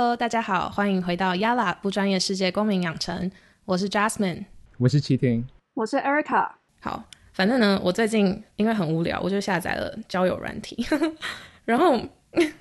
[0.00, 3.30] Hello，大家好，欢迎回到 Yala 不专业世界公民养成，
[3.66, 4.46] 我是 Jasmine，
[4.78, 5.44] 我是齐婷，
[5.74, 6.52] 我是 Erica。
[6.80, 7.04] 好，
[7.34, 10.82] 反正呢，我最近因为很无聊，我就下载了交友软体，
[11.66, 12.00] 然后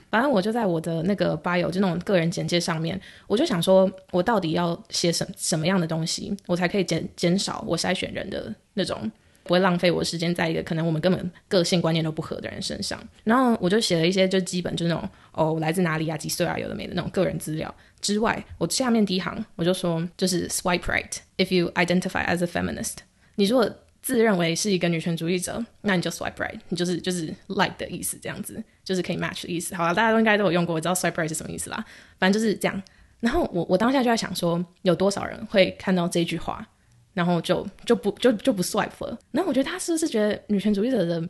[0.09, 9.09] 反正我就在我的那个 bio 就那种个人简介上面，我就想说，我到底要写什什么样的东西，我才可以减减少我筛选人的那种。
[9.49, 13.01] 不会浪费我时间在一个可能我们根本个性观念都不合的人身上。
[13.23, 22.97] 然后我就写了一些就基本就是那种哦来自哪里啊几岁啊有的没的那种个人资料之外，我下面第一行我就说就是 swipe right if you identify as a feminist。
[23.33, 23.67] 你如果
[24.03, 29.73] 自认为是一个女权主义者，那你就 swipe right，你就是就是 like 的意思，这样子就是可以 match 的意思。
[29.73, 31.83] 好了，大家都应该都有用过，我知道 swipe right 是什么意思啦。
[32.19, 32.83] 反正就是这样。
[33.19, 36.65] 然后我我当下就在想说，有多少人会看到这句话？
[37.13, 39.17] 然后就就不就就不 swipe 了。
[39.31, 41.21] 然后我觉得他是不是觉得女权主义者的，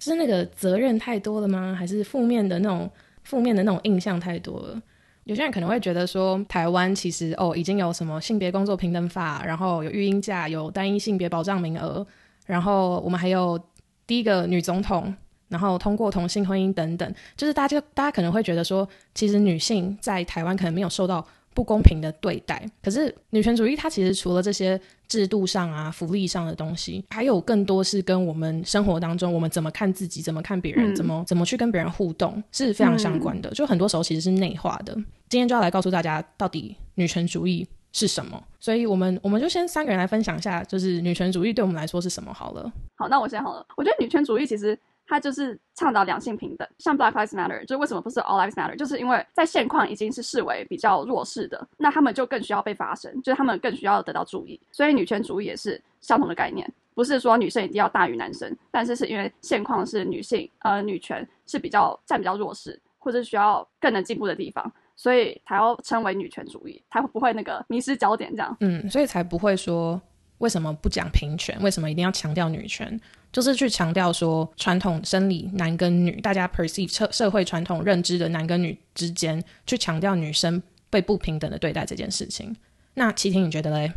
[0.00, 1.74] 是那个责任太多了吗？
[1.78, 2.90] 还是负面的那种
[3.24, 4.80] 负面的那种印象太多了？
[5.24, 12.06] 有些人可能会觉得说，台湾其实哦已经有什么性别工作平等法，然后有育婴假，有单一性别保障名额，
[12.46, 13.58] 然后我们还有
[14.06, 15.14] 第一个女总统，
[15.48, 21.26] 然后通过同性婚姻等等，就是大家大家可能会觉得说，其实女性在台湾可能没有受到。
[21.54, 33.48] 不公平的对待，可是女权主义它其实除了这些制度上啊、福利上的东西，还有更多是跟我们生活当中我们怎么看自己、怎么看别人、怎么怎么去跟别人互动是非常相关的。
[33.50, 34.92] 就很多时候其实是内化的。
[35.28, 38.42] 今天就要来告诉大家，到底女权主义是什么。
[38.58, 42.72] 所以我们我们就先三个人来分享一下，就是女权主义对我们来说是什么好了。
[42.96, 43.64] 好，那我先好了。
[43.76, 44.76] 我觉得女权主义其实。
[45.06, 48.76] 它就是倡导两性平等，像 Black Lives Matter，就为什么不是 All Lives Matter？
[48.76, 54.60] 就是因为在现况已经是视为比较弱势的，那他们就更需要被发声，就是他们更需要得到注意。
[54.72, 68.56] 所以女权主义也是相同的概念，不是说女生一定要大于男生，但是是因为现况是女性，呃，女权是比较占比较弱势，或者需要更能进步的地方，所以才要称为女权主义，才不会那个迷失焦点这样。
[68.60, 70.00] 嗯，所以才不会说
[70.38, 72.98] 为什么不讲平权，为什么一定要强调女权？
[73.34, 82.54] 就是去强调说，传统生理男跟女，大家 perceive 社社会传统认知的男跟女之间，去强调女生被不平等的对待这件事情。
[82.94, 83.90] 那齐婷，你觉得嘞？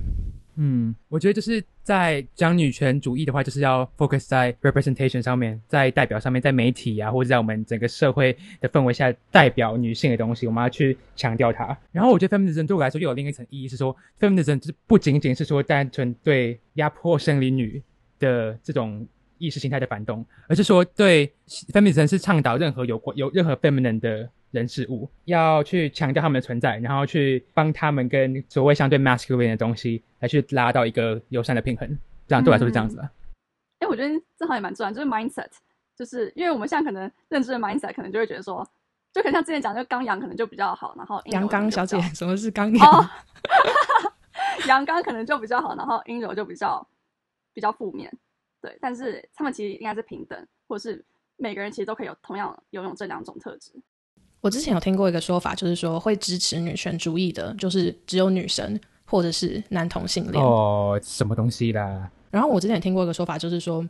[0.56, 11.78] 嗯，我觉得就是在讲女权主义的话，就是要 focus 在 representation 上面，在代表上面，在媒体啊，或者在我们整个社会的氛围下，代表女性的东西，我们要去强调它。
[11.92, 17.80] 然后我觉得 feminism 对我来说又有另一层意义，是说 feminism 就是不仅仅是说单纯对压迫生理女
[18.18, 19.08] 的这种。
[19.38, 21.32] 意识形态的反动，而是说对
[21.74, 31.98] feminism 是倡导任何有有任何 feminine 的人事物，要去强调他们的存在，然后去帮他们跟所谓相对 masculine 的东西来去拉到一个友善的平衡。
[32.28, 33.10] 这样对我来说是这样子的。
[33.80, 35.50] 哎，我觉得这好像也蛮重要，就是 mindset，
[35.96, 38.68] 就是因为我们现在可能认知的 mindset，可能就会觉得说，
[39.14, 43.10] 就可能像之前讲，就刚阳可能就比较好，然后阳刚小姐，什么是刚阳？
[44.68, 46.86] 阳刚可能就比较好，然后阴柔就比较
[47.54, 48.12] 比较负面。
[48.62, 53.72] 对，但是他们其实应该是平等，或者是每个人其实都可以有同样拥有这两种特质。
[54.42, 60.44] 我之前有听过一个说法，就是说会支持女权主义的，就是只有女生或者是男同性恋。
[60.44, 62.10] 哦，什么东西啦？
[62.32, 63.88] 然后我之前也听过一个说法，就是说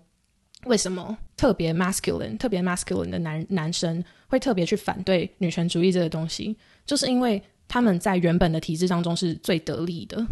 [0.65, 10.25] 为什么特别 masculine、特别 masculine 的男男生会特别去反对女权主义这个东西，就是因为他们在原本的体制当中是最得力的，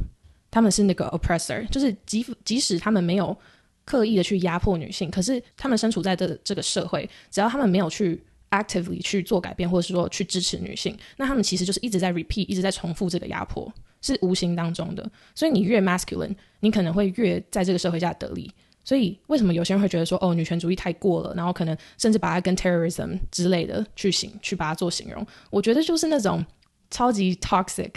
[0.50, 3.38] 他们是那个 oppressor，就是即即使他们没有。
[3.86, 15.10] 刻意的去压迫女性，可是他们身处在这这个社会，只要他们没有去 actively 去做改变，或者是说去支持女性，那他们其实就是一直在 repeat，一直在重复这个压迫，是无形当中的。
[15.34, 18.52] 所以你越 masculine，你可能会越在这个社会下得利。
[18.84, 25.26] 所以为什么有些人会觉得说，哦，女权主义太过了，然后可能甚至把它跟 terrorism 之类的去形去把它做形容？
[25.50, 26.46] 我觉得就是那种
[26.92, 27.92] 超级 toxic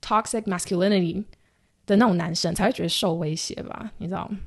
[0.00, 1.22] toxic masculinity
[1.84, 3.92] 的那种男生才会觉得受威胁吧？
[3.98, 4.38] 你知道吗？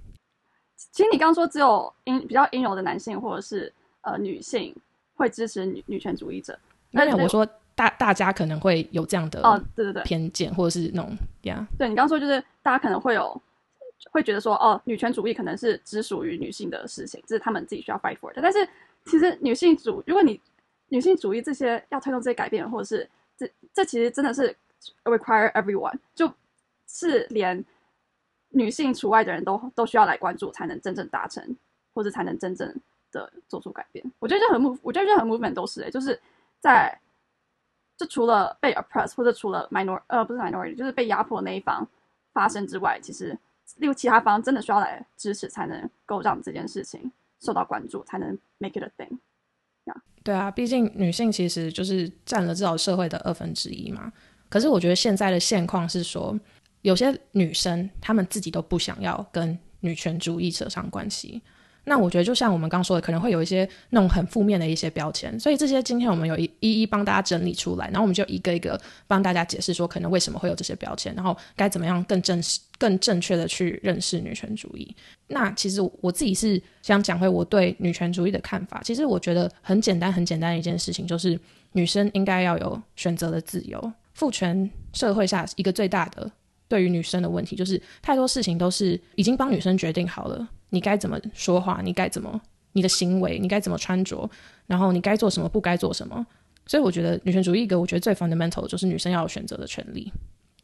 [0.91, 3.71] 其实你刚刚说只有阴比较阴柔的男性或者是
[4.01, 4.75] 呃女性
[5.15, 6.57] 会支持女女权主义者，
[6.91, 13.41] 那我说大大家可能会有这样的哦，对对对偏见或者是那种呀，对你刚刚说就是大家可能会有
[14.11, 18.41] 会觉得说哦女权主义可能是只属于女性的事情，这是他们自己需要 fight for 的。
[18.41, 18.67] 但是
[19.05, 20.39] 其实女性主如果你
[20.89, 24.55] 女性主义这些要推动这些改变，或者是这这其实真的是
[25.03, 26.31] require everyone，就
[26.87, 27.63] 是连。
[28.53, 31.55] 女性除外的人都都需要来关注，才能真正达成，
[31.93, 32.73] 或者才能真正
[33.11, 34.03] 的做出改变。
[34.19, 36.19] 我觉得任何 move，我觉得任何 movement 都是诶，就是
[36.59, 36.97] 在
[37.97, 41.87] 就除了被 oppress 或者除了 minor 呃不是 minority，就是被压迫那一方
[42.31, 43.37] 发生之外，其实
[43.77, 49.17] 例如其他方真的需要来支持，才能够让这件事情受到关注，才能 make it a thing。
[50.23, 54.09] 对啊，毕竟女性其实就是占了至少社会的二分之一嘛。
[54.47, 56.39] 可是我觉得现在的现况是说，
[56.83, 61.41] 有些女生她们自己都不想要跟女权主义扯上关系。
[61.85, 74.95] 那我觉得就像我们刚说的，可能会有一些那种很负面的一些标签，所以这些今天我们有一一一帮大家整理出来，然后我们就一个一个帮大家解释说，可能为什么会有这些标签，然后该怎么样更正式、更正确的去认识女权主义。
[75.27, 78.81] 那其实我自己是想讲回我对女权主义的看法。
[78.81, 81.37] 其实我觉得很简单、很简单的一件事情，就是
[81.73, 83.91] 女生应该要有选择的自由。
[84.13, 86.31] 父权社会下一个最大的
[86.67, 90.47] 对于女生的问题，就是太多事情都是已经帮女生决定好了。
[90.69, 91.81] 你该怎么说话？
[91.83, 93.37] 你该怎么你的行为？
[93.37, 94.29] 你该怎么穿着？
[94.65, 95.47] 然后你该做什么？
[95.47, 96.25] 不该做什么？
[96.65, 100.11] 所以我觉得女权主义一个我觉得最 fundamental 就是女生要有选择的权利。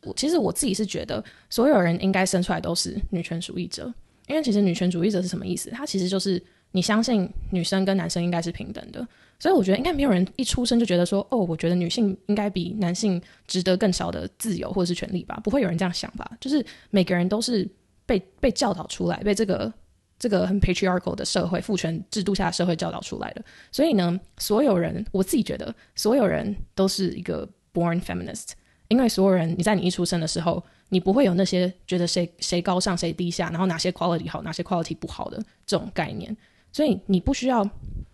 [0.04, 3.94] 我其实我自己是觉得所有人应该生出来都是女权主义者，
[4.28, 5.69] 因为其实女权主义者是什么意思？
[5.72, 6.42] 它其实就是
[6.72, 9.06] 你相信女生跟男生应该是平等的。
[9.39, 15.39] 所以我觉得应该没有人一出生就觉得说哦，我觉得女性应该比男性值得更少的自由或者是权利吧？
[15.44, 16.30] 不会有人这样想吧？
[16.39, 17.68] 就是每个人都是
[18.06, 19.74] 被被教导出来，被这个。
[20.21, 23.41] 这个很 patriarchal 的社会，父权制度下的社会教导出来的，
[23.71, 28.50] 所以呢，所有人，我自己觉得，所有人都是一个 born feminist，
[28.89, 36.36] 因为所有人，你在你一出生的时候，你不会有那些觉得谁谁高尚谁低下，然后哪些 quality 好，哪些 quality 不好的这种概念，
[36.74, 37.63] 所以你不需要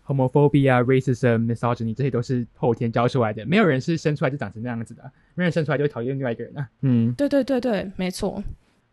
[0.06, 5.02] homophobia、racism、misogyny，这些都是后天教出来的，没有人是生出来就长成那样子的，
[5.34, 6.68] 没有人生出来就会讨厌另外一个人啊。
[6.82, 8.42] 嗯，对对对对，没错。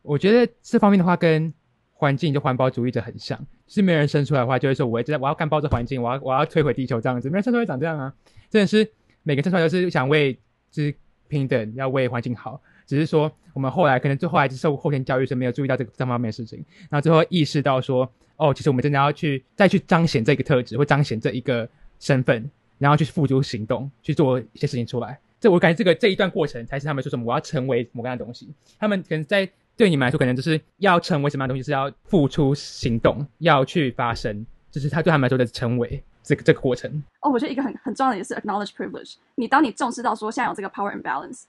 [0.02, 1.54] 我觉得这方面的话跟。
[1.96, 7.30] 环境就环保主义者很像，是没人生出来的话，就会说我要我要干爆这环境，我要我要摧毁地球这样子。
[7.30, 8.14] 没人生出来长这样啊，
[8.50, 8.86] 真的是
[9.22, 10.38] 每个生出来都是想为
[10.70, 10.94] 就是
[11.30, 12.62] 平等，要为环境好。
[12.86, 21.68] 只是说我们后来可能最后还是受后天教育是没有注意到这个这方面的事情，然后最后意识到说，哦，其实我们真的要去再去彰显这个特质，或彰显这一个
[22.00, 25.20] 身份，然后去付诸行动去做一些事情出来。
[25.40, 28.50] 这我感觉这个这一段过程才是他们说什么我要成为某样的东西。
[28.80, 29.50] 他们可能在。
[29.76, 37.04] 对你们来说，可能就是要成为什么样的东西，是要付出行动，要去发生，就是他对他们来说的成为这个这个过程。
[37.22, 39.16] 哦，我觉得一个很很重要的也是 acknowledge privilege。
[39.34, 41.46] 你当你重视到说现在有这个 power imbalance，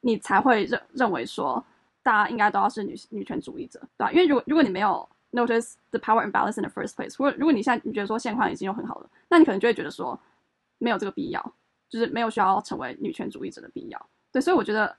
[0.00, 1.62] 你才会认认为说
[2.02, 4.10] 大家应该都要是女女权主义者，对吧？
[4.10, 5.06] 因为如果如果你没有
[5.36, 10.18] notice the power imbalance in the first place，如果如果你现在你觉得说现况已经有很好了，那你可能就会觉得说
[10.78, 11.52] 没有这个必要，
[11.88, 14.06] 就是没有需要成为女权主义者的必要。
[14.32, 14.96] 对，所以我觉得。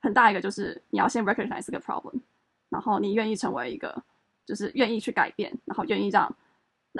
[0.00, 2.20] 很大一个就是你要先 recognize 这个 problem，
[2.68, 4.00] 然后你愿意成为一个，
[4.46, 6.32] 就是愿意去改变，然后愿意让，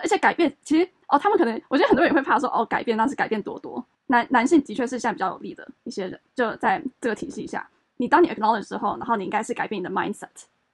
[0.02, 3.86] 而且改变其实哦，他们可能我觉得很多人也会怕说哦，改变那是改变多多。
[4.08, 10.26] 男男性的确是现在比较有利的一些人，就在这个体系下，你当你 acknowledge 之后，然后你应该是改变你的 mindset。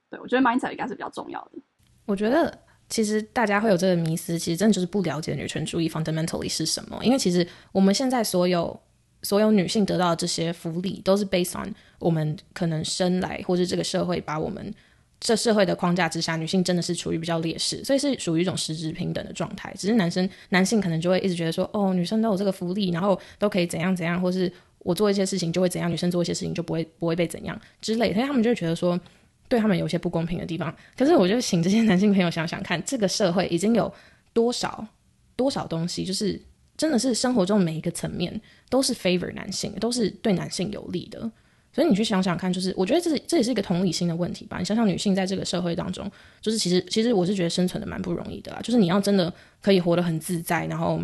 [0.09, 1.59] 对我觉得 mindset 应该是比较重要的。
[2.05, 2.57] 我觉得
[2.89, 8.79] 其实大家会有这个迷思，其实真的就是不了解女权主义 fundamentally 是什么，因为其实我们现在所有。
[9.23, 14.71] 所有女性得到的这些福利，都是 based on 我们可能生来，或是这个社会把我们
[15.19, 19.73] 这社会的框架之下，女性真的是处于比较劣势，所以是属于一种实质平等的状态。
[19.75, 28.99] 只是男生男性可能就会一直觉得说，哦，女生都有这个福利，然后都可以怎样怎样，或是我做一些事情就会怎样，女生做一些事情就不会不会被怎样之类，所以他们就觉得说，
[29.47, 30.73] 对他们有些不公平的地方。
[30.97, 33.93] 可是我就请这些男性朋友想想看，这个社会已经有
[34.33, 34.85] 多少
[35.35, 36.41] 多少东西，就是
[36.77, 38.41] 真的是生活中每一个层面。
[38.67, 41.19] 都是 favor 男性，都是对男性有利的，
[41.71, 44.57] 所以你去想想看，就是我觉得这是这也是一个同理心的问题吧。
[44.57, 46.11] 你想想女性在这个社会当中，
[46.41, 48.59] 就是其实其实我是觉得生存的蛮不容易的啦。
[48.63, 50.99] 就是你要真的可以活得很自在，然后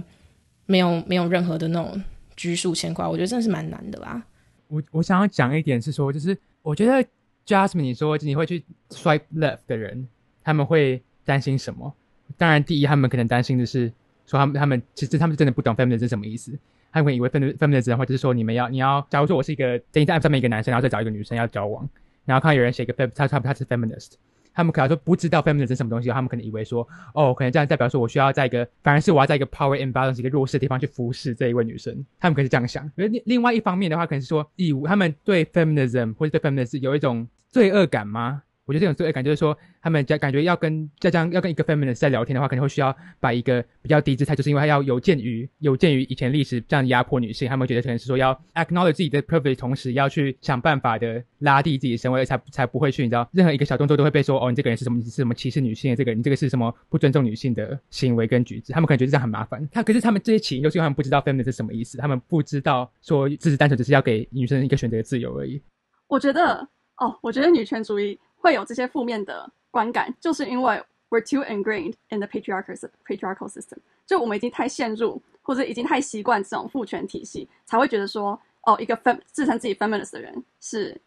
[0.66, 2.02] 没有没有任何的那种
[2.36, 4.22] 拘束牵挂，我觉得真的是蛮难的啦。
[4.68, 7.08] 我我想要讲一点是说，就是我觉得
[7.46, 10.08] Jasmine 你说你会去 swipe left 的人，
[10.44, 11.94] 他们会担心什么？
[12.38, 13.92] 当然，第一，他们可能担心的是
[14.26, 16.58] 说他们他们其实他们真的不懂 feminist 是什么意思。
[16.94, 21.88] 他会以为 feminist 的话就是说你们要你要，假如说我是一个在 app 上面一个男生，然后再找一个女生要交往，
[22.26, 24.14] 然后看到有人写一个 fem，他他他是 feminist，
[24.54, 32.90] 他们可能说不知道 feminism 是什么东西，他们可能以为说哦，可能这样代表说我需要在一个，反而是我要在一个 power imbalance 一个弱势的地方去服侍这一位女生，他们可能是这样想。
[32.96, 38.44] 另另外一方面的话，可能是说以，他们对 feminism 或者对 feminism 有一种罪恶感吗？
[38.72, 59.68] 我觉得这种罪恶感就是说，他们感感觉要跟这样要跟一个 feminist 在聊天的话，可能会需要把一个比较低姿态，就是因为他要有鉴于有鉴于以前历史这样压迫女性，他们觉得可能是说要 acknowledge 自己的 privilege，同时要去想办法的拉低自己的身位，才才不会去你知道任何一个小动作都会被说哦，你这个人是什么是什么歧视女性的这个，你这个是什么不尊重女性的行为跟举止，他们可能觉得这样很麻烦。
[59.74, 65.62] 他可是他们这些起因都是因为他们不知道 feminist 是什么意思，他们不知道说只是单纯只是要给女生一个选择的自由而已。
[66.08, 66.56] 我觉得
[66.98, 68.18] 哦，我觉得女权主义。
[68.42, 81.00] 会有这些负面的观感，就是因为 we're too ingrained in the patriarchal system，就我们已经太陷入或者已经太习惯这种父权体系，才会觉得说哦，一个 fem 自称自己 feminist 的人是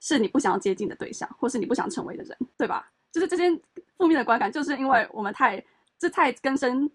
[0.00, 2.90] 是你不想要接近的对象，或是你不想成为的人，对吧？
[3.10, 3.50] 就是这些
[3.96, 5.62] 负面的观感，就是因为我们太
[5.98, 6.90] 这太根深，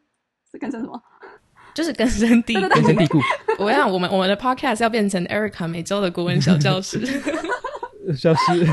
[0.52, 1.02] 是根深什么？
[1.74, 2.62] 就是根深蒂固。
[2.62, 3.20] 对对根深蒂固，
[3.60, 7.06] 我想我们我们的 podcast 要变成 Erica 每周的国文小教室，
[8.18, 8.68] 消失。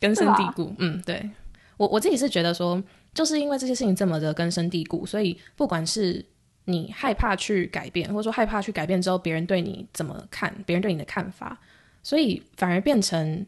[0.00, 0.74] 根深蒂固。
[0.78, 1.30] 嗯，对
[1.76, 2.82] 我我自己是觉得说，
[3.14, 6.24] 就是因为这些事情这么的根深蒂固，所以不管是
[6.64, 11.58] 你害怕去改变，或者说害怕去改变之后别人对你怎么看，别人对你的看法，
[12.02, 13.46] 所以反而变成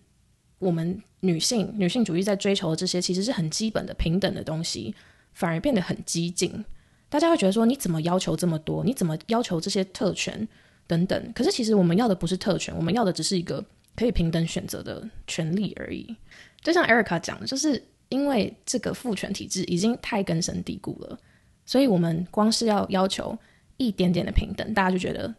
[0.59, 4.94] 我们女性女性主义在追求的这些其实是很基本的平等的东西，
[5.32, 6.64] 反而变得很激进。
[7.09, 8.82] 大家会觉得说，你怎么要求这么多？
[8.82, 10.49] 你怎么要求这些特权
[10.87, 11.32] 等等？
[11.35, 13.62] 可是其实我们要的不是特权，我们要的只是一个
[13.96, 16.16] 可以平等选择的权利而已。
[16.61, 21.18] 就像 Erica 讲的，就是因为这个父权体制已经太根深蒂固了，
[21.66, 23.37] 所以我们光是要要求
[23.76, 25.34] 一点点的平等，大家就觉得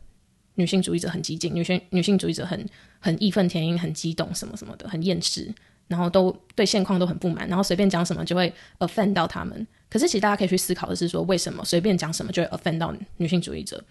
[0.56, 2.68] 女性主义者很激进，女性女性主义者很
[3.00, 5.54] 很义愤填膺、很激动什么什么的，很厌世，
[5.88, 9.66] 然后都对现况都很不满，然后随便讲什么就会 offend 到他们。
[9.90, 13.84] 可是其实大家可以去思考的是说，为什么随便讲什么就会 offend 到女性主义者？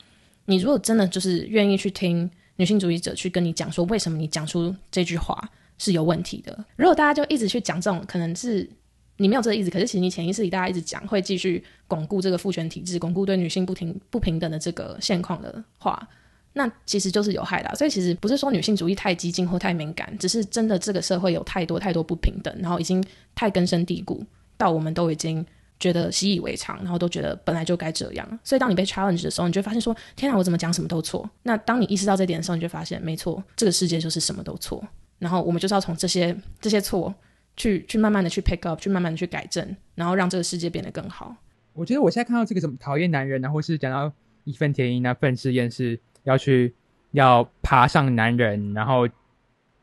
[0.47, 6.65] 你如果真的就是愿意去听女性主义者去跟你讲说，为什么你讲出这句话是有问题的？
[6.77, 8.69] 如果大家就一直去讲这种，可能是
[9.17, 16.09] 你没有这个意思，可是其实你潜意识里大家一直讲，会继续巩固这个父权体制，巩固对女性不平不平等的这个现况的话，
[16.53, 23.03] 那其实就是有害的、所以其实不是说女性主义太激进或太敏感，只是真的这个社会有太多太多不平等，然后已经
[23.35, 24.25] 太根深蒂固，
[24.57, 25.45] 到我们都已经
[25.83, 28.39] 觉得习以为常，然后都觉得本来就该这样。
[28.45, 31.29] 所以当你被 challenge 的时候，你就发现说：天啊，我怎么讲什么都错。
[31.43, 34.81] 那当你意识到这点的时候，你就发现没错，这个世界就是什么都错。
[35.19, 37.13] 然后我们就是要从这些这些错
[37.57, 41.35] 去去慢慢的去 pick up，去慢慢的去改正，然后让这个世界变得更好。
[41.73, 44.13] 我觉得我现在看到这个什么讨厌男人啊，或是讲到
[44.45, 46.75] 义愤填膺啊、愤世厌世，要去
[47.11, 49.09] 要爬上男人，然后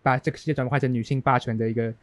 [0.01, 1.93] 把这个世界转化成女性霸权的一个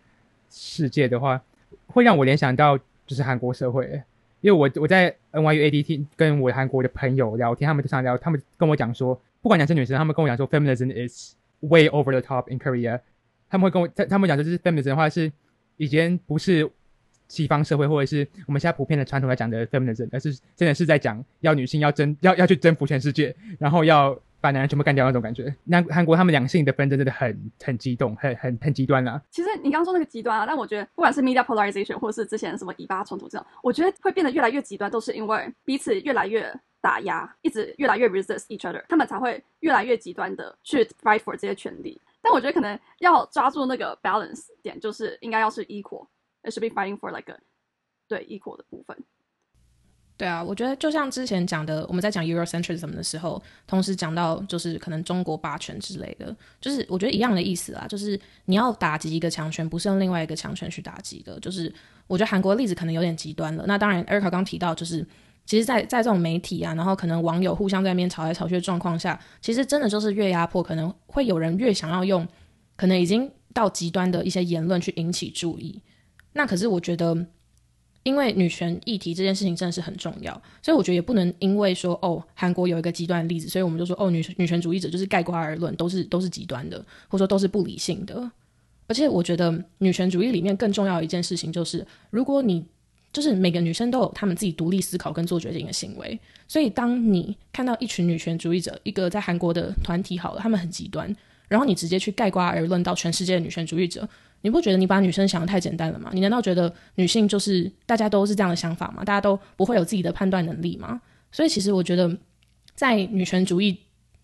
[0.50, 1.41] 世界的话，
[1.87, 4.03] 会让我联想到就是韩国社会。
[4.43, 13.01] 因为我我在 NYU ADT 跟我韩国的朋友聊天，他们就常聊，他们跟我讲说，不管男生女生，他们跟我讲说，feminism is way over the top in Korea。
[13.49, 15.33] 他们会跟我，他他们讲，就是 feminism 的话是
[15.79, 16.71] 已经不是
[17.29, 25.53] 西方社会或者是我们现在普遍的传统来讲的 feminism，而是真的是在讲要女性要征要要去征服全世界，然后要把男人全部干掉那种感觉。
[25.65, 29.21] 那韩国他们两性的纷争真的很很激动，很很很极端啦。
[29.29, 36.49] 其实你刚刚说那个极端啊，但我觉得不管是 media polarization 或是之前什么以巴冲突这种，我觉得会变得越来越极端，都是因为彼此越来越
[36.81, 42.00] 打压，一直越来越 resist each other，他们才会越来越极端的去 fight for 这些权利。
[42.23, 47.37] 但我觉得可能要抓住那个 balance 点，就是应该要是 equal，it should be fighting for like a
[48.07, 48.97] 对 equal 的部分。
[50.19, 61.39] 对啊，我觉得就像之前讲的，我们在讲 Eurocentrism 的时候，同时讲到就是可能中国霸权之类的，就是我觉得一样的意思啦，就是你要打击一个强权，不是用另外一个强权去打击的。
[61.41, 61.71] 就是
[62.07, 63.65] 我觉得韩国的例子可能有点极端了。
[63.67, 65.07] 那当然，Erica 刚提到，就是
[65.45, 72.27] 其实在，在这种媒体啊，然后可能网友互相在那边吵来吵去的状况下，其实真的就是越压迫，可能会有人越想要用
[72.75, 75.83] 可能已经到极端的一些言论去引起注意。
[76.33, 77.27] 那可是我觉得。
[78.07, 80.33] 因为女权议题这件事情真的是很重要，
[80.63, 88.31] 所以我觉得也不能因为说哦韩国有一个极端的例子，所以我们就说哦女女权主义者就是盖瓜而论，都是都是极端的，或者说都是不理性的。
[88.87, 92.65] 而且我觉得女权主义里面更重要一件事情就是，如果你
[93.13, 101.13] 就是每个女生都有她们自己独立思考跟做决定的行为，所以当你看到一群女权主义者，一个在韩国的团体好了，他们很极端，
[101.49, 104.09] 然后你直接去盖瓜而论到全世界的女权主义者。
[104.43, 106.11] 你不觉得你把女生想的太简单了吗？
[106.12, 109.05] 你难道觉得女性就是大家都是这样的想法吗？
[109.05, 111.00] 大家都不会有自己的判断能力吗？
[111.33, 112.16] 所以其实我觉得，
[112.75, 113.76] 在女权主义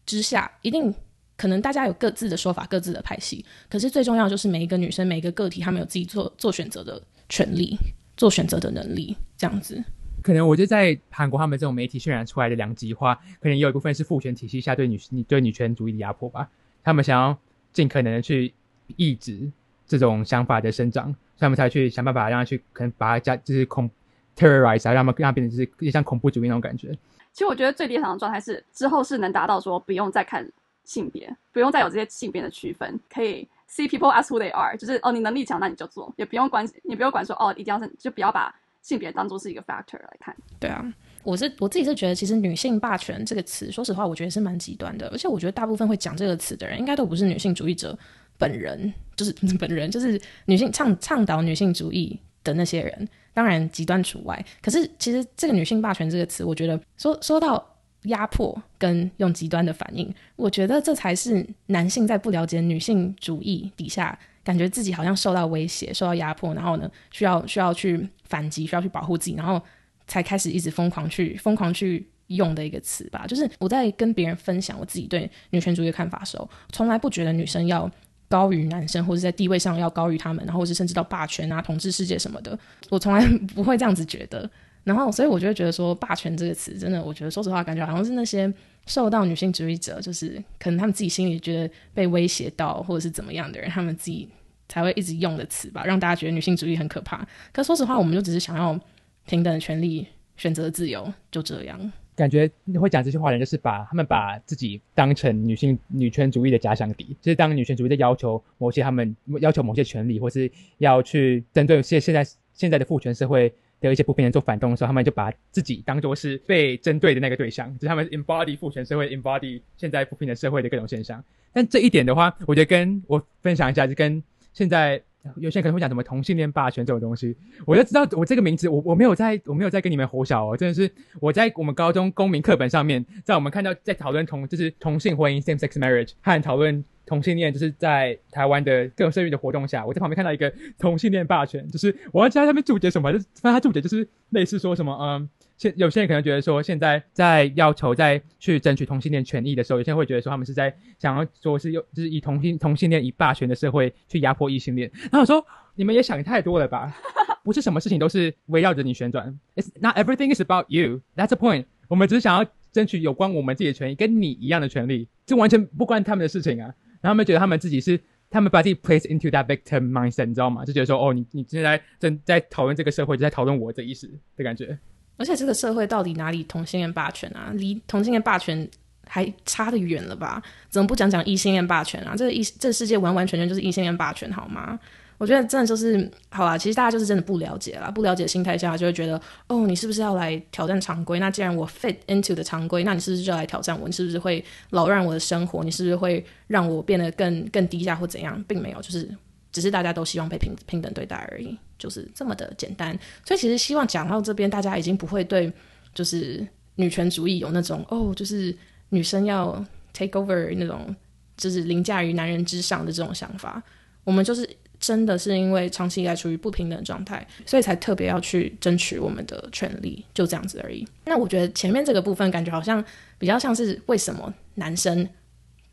[0.06, 0.94] 之下，一定
[1.36, 3.44] 可能大家有各自的说法、各自的派系。
[3.68, 7.76] 可是最重要就是每一个女生、每一个个体，她们有自己做做选择的权利、
[8.16, 9.82] 做选择的能力，这样子。
[10.22, 16.48] 可能我觉得在韩国他们这种媒体渲染出来的两极化，可能也有一部分是父权体系下对女对女权主义的压迫吧。
[16.84, 17.36] 他们想要
[17.72, 18.54] 尽可能的去
[18.94, 19.50] 抑制。
[19.98, 23.88] 这种想法的生长，所以他们才去想办法让他去，可能把它加，就是恐
[24.36, 26.90] terrorize 啊，让他们让他变成就是也像恐怖主义那种感觉。
[27.32, 30.46] 其实我觉得最理想的状态是之后是能达到说不用再看
[30.84, 40.36] 性别，不用再有这些性别的区分，可以 see people as who they are，就是哦你能力强那你就做，也不用管你不用管说哦一定要是就不要把性别当做是一个 factor 来看。
[40.58, 40.84] 对啊，
[41.22, 47.96] 我是我自己是觉得，其实女性霸权这个词，说实话，我觉得是蛮极端的，而且我觉得大部分会讲这个词的人，应该都不是女性主义者。
[48.42, 54.44] 本人 就是 本人，就是女性倡倡导女性主义的那些人，当然极端除外。
[54.60, 57.64] 可是其实这个“女性霸权”这个词，我觉得说说到
[58.04, 60.12] 压迫跟用极端的反应。
[60.34, 69.62] 我觉得这才是男性在不了解女性主义底下，感觉自己好像受到威胁、受到压迫，然后呢，需要需要去反击，需要去保护自己，然后
[70.08, 73.24] 才开始一直疯狂去疯狂去用的一个词吧。
[73.28, 77.88] 就是我在跟别人分享我自己对女权主义的看法的时候，从来不觉得女生要。
[78.32, 82.58] 高于男生，或者在地位上要高于他们，然后是甚至到霸权啊、统治世界什么的，
[82.88, 83.22] 我从来
[83.54, 84.50] 不会这样子觉得。
[84.84, 88.50] 然后，所以我就会觉得说，霸权这个词，真的，我觉得说实话，感觉好像是那些
[88.86, 94.26] 受到女性主义者，就是可能他们自己心里觉得被威胁到，或者是怎么样的人，他们自己
[94.66, 97.24] 才会一直用的词吧，让大家觉得女性主义很可怕。
[97.52, 98.80] 可说实话，我们就只是想要
[99.26, 100.06] 平等的权利、
[100.38, 101.92] 选择自由，就这样。
[102.14, 102.50] 感觉
[102.80, 121.24] 会讲这句话的人，就是把他们把自己当成女性女权主义的假想敌，就是当女权主义在要求某些他们要求某些权利，或是要去针对现现在现在的父权社会的一些不平等做反动的时候，他们就把自己当做是被针对的那个对象，就是他们 embody 父权社会，embody 现在不平等社会的各种现象。
[121.52, 125.02] 但这一点的话，我觉得跟我分享一下，就跟现在。
[125.36, 127.36] 有些人可能会讲什么同性恋霸权这种东西，
[127.66, 145.28] 我就知道我这个名字，我我没有在，我没有在跟你们胡小哦，真的是我在我们高中公民课本上面，在我们看到在讨论同就是同性婚姻 same sex marriage 和讨论同性恋，就是在台湾的各种社会的活动下，我在旁边看到一个同性恋霸权，就是我要在上面注解什么，就是发现他注解就是类似说什么嗯。
[145.62, 154.90] 现有些人可能觉得说，现在在要求在去争取同性恋权益的时候，有些人会觉得说，他们是在想要说是用就是以同性同性恋以霸权的社会去压迫异性恋。
[155.02, 156.92] 然后我说，你们也想太多了吧？
[157.44, 159.38] 不是什么事情都是围绕着你旋转。
[159.54, 161.00] It's not everything is about you.
[161.14, 161.66] That's the point.
[161.86, 166.66] 我们只是想要争取有关我们自己的权益，跟你一样的权利，这完全不关他们的事情啊。
[167.00, 168.00] 然后他们觉得他们自己是，
[168.30, 170.64] 他们把自己 place into that victim mindset，你知道吗？
[170.64, 174.76] 就觉得说，哦，你你现在正在讨论这个社会，就在讨论我的意思的感觉。
[175.22, 177.52] 而且这个社会到底哪里同性恋霸权啊？
[177.54, 178.68] 离同性恋霸权
[179.06, 180.42] 还差得远了吧？
[180.68, 182.16] 怎么不讲讲异性恋霸权啊？
[182.16, 184.76] 这个异这个世界完完全全就是异性恋霸权，好吗？
[185.18, 186.58] 我觉得真的就是好啊。
[186.58, 191.20] 其实大家就是真的不了解啦，不了解心态下就会觉得，哦，你是不是要来挑战常规？
[191.20, 193.86] 那既然我 fit into 的常规，那你是不是就要来挑战我？
[193.86, 195.62] 你是不是会扰乱我的生活？
[195.62, 198.42] 你是不是会让我变得更更低下或怎样？
[198.48, 199.08] 并没有，就是。
[199.52, 202.98] 只是大家都希望被平平等对待而已，就是这么的简单。
[203.24, 205.52] 所以其实希望讲到这边，大家已经不会对
[205.94, 208.56] 就是女权主义有那种哦，就是
[208.88, 209.62] 女生要
[209.92, 210.96] take over 那种，
[211.36, 213.62] 就是凌驾于男人之上的这种想法。
[214.04, 214.48] 我们就是
[214.80, 220.88] 真的是因为长期以来处于不平等状态，所以才特别要去争取我们的权利，就这样子而已。
[221.04, 222.82] 那我觉得前面这个部分感觉好像
[223.18, 225.06] 比较像是为什么男生。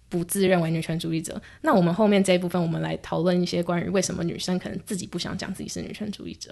[0.10, 6.50] 不自认为女权主义者，那我们后面这一部分，我们来讨论一些关于为什么女生可能自己不想讲自己是女权主义者。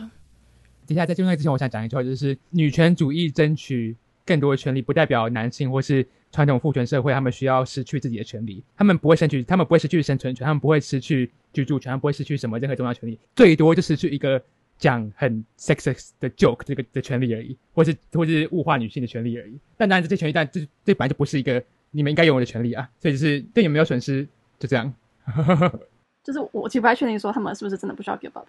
[0.86, 14.42] 接下来在进入之前，我想讲一句话，就是女权主义争取更多的权利，不代表男性或是传统父权社会他们需要失去自己的权利，他们不会失去，他们不会失去生存权，他们不会失去居住权，他们不会失去什么任何重要权利，最多就失去一个
[14.78, 19.60] 讲很 sex 的 joke 这个的权利而已，或是或是物化女性的权利而已。
[19.76, 21.64] 但当然，这些权利，但这这本来就不是一个。
[21.92, 24.28] 你们应该有我的权利啊，所以就是对你没有损失，
[24.60, 24.94] 就这样。
[26.24, 28.48] 就是我其实不太确定说他们是不是真的不需要 give up。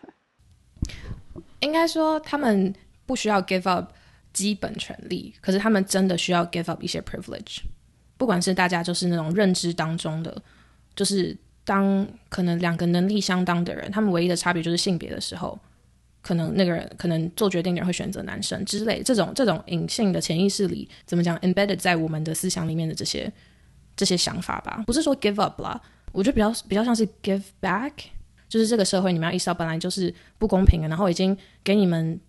[1.61, 2.74] 应该说他们
[3.07, 3.92] 不需要 give up
[4.33, 7.61] 基本权利，可是他们真的需要 give up 一些 privilege。
[8.16, 10.42] 不管是大家就是那种认知当中的，
[10.94, 15.59] 就是当可能两个能力相当的人，他们唯一的差别就是性别的时候。
[16.20, 23.33] 可能那个人可能做决定的人会选择男生之类，这种这种隐性的潜意识里，怎么讲，embedded 在我们的思想里面的这些
[23.96, 25.81] 这些想法吧，不是说 give up 啦，
[26.12, 27.92] 我觉得比较比较像是 give back，
[28.48, 32.20] 就是这个社会你们要意识到本来就是不公平的，然后已经给你们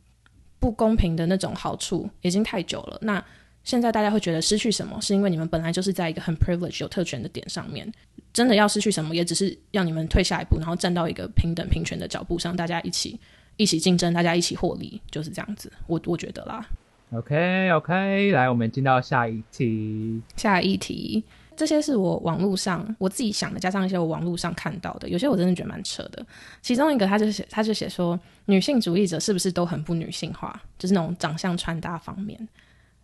[0.60, 3.24] 不公平的那种好处已经太久了，那
[3.64, 7.92] 现在大家会觉得失去什么，是因为你们本来就是在一个很 privilege 有特权的点上面，
[8.32, 13.20] 真的要失去什么，也只是让你们退下一步，然后站到一个平等平权的脚步上，大家一起。
[13.60, 15.70] 一起竞争，大家一起获利，就是这样子。
[15.86, 16.66] 我我觉得啦。
[17.12, 20.22] OK OK，来，我们进到下一题。
[20.38, 21.22] 下一题，
[21.58, 26.26] 这些是我网络上我自己想的，加上一些我网络上看到的，有些我真的觉得蛮扯的。
[26.62, 30.58] 其中一个，他就写，他就写说，女性主义者是不是都很不女性化？
[30.78, 32.48] 就是那种长相穿搭方面，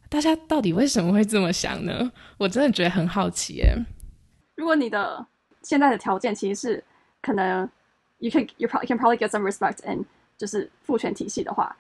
[0.07, 2.09] 大家到底为什么会这么想呢？
[2.37, 3.75] 我真的觉得很好奇耶。
[4.55, 5.25] 如果你的
[5.63, 6.83] 现在的条件其实是
[7.21, 7.69] 可能
[8.19, 10.05] ，you can you can probably get some respect and
[10.37, 11.75] 就是父权体系的话，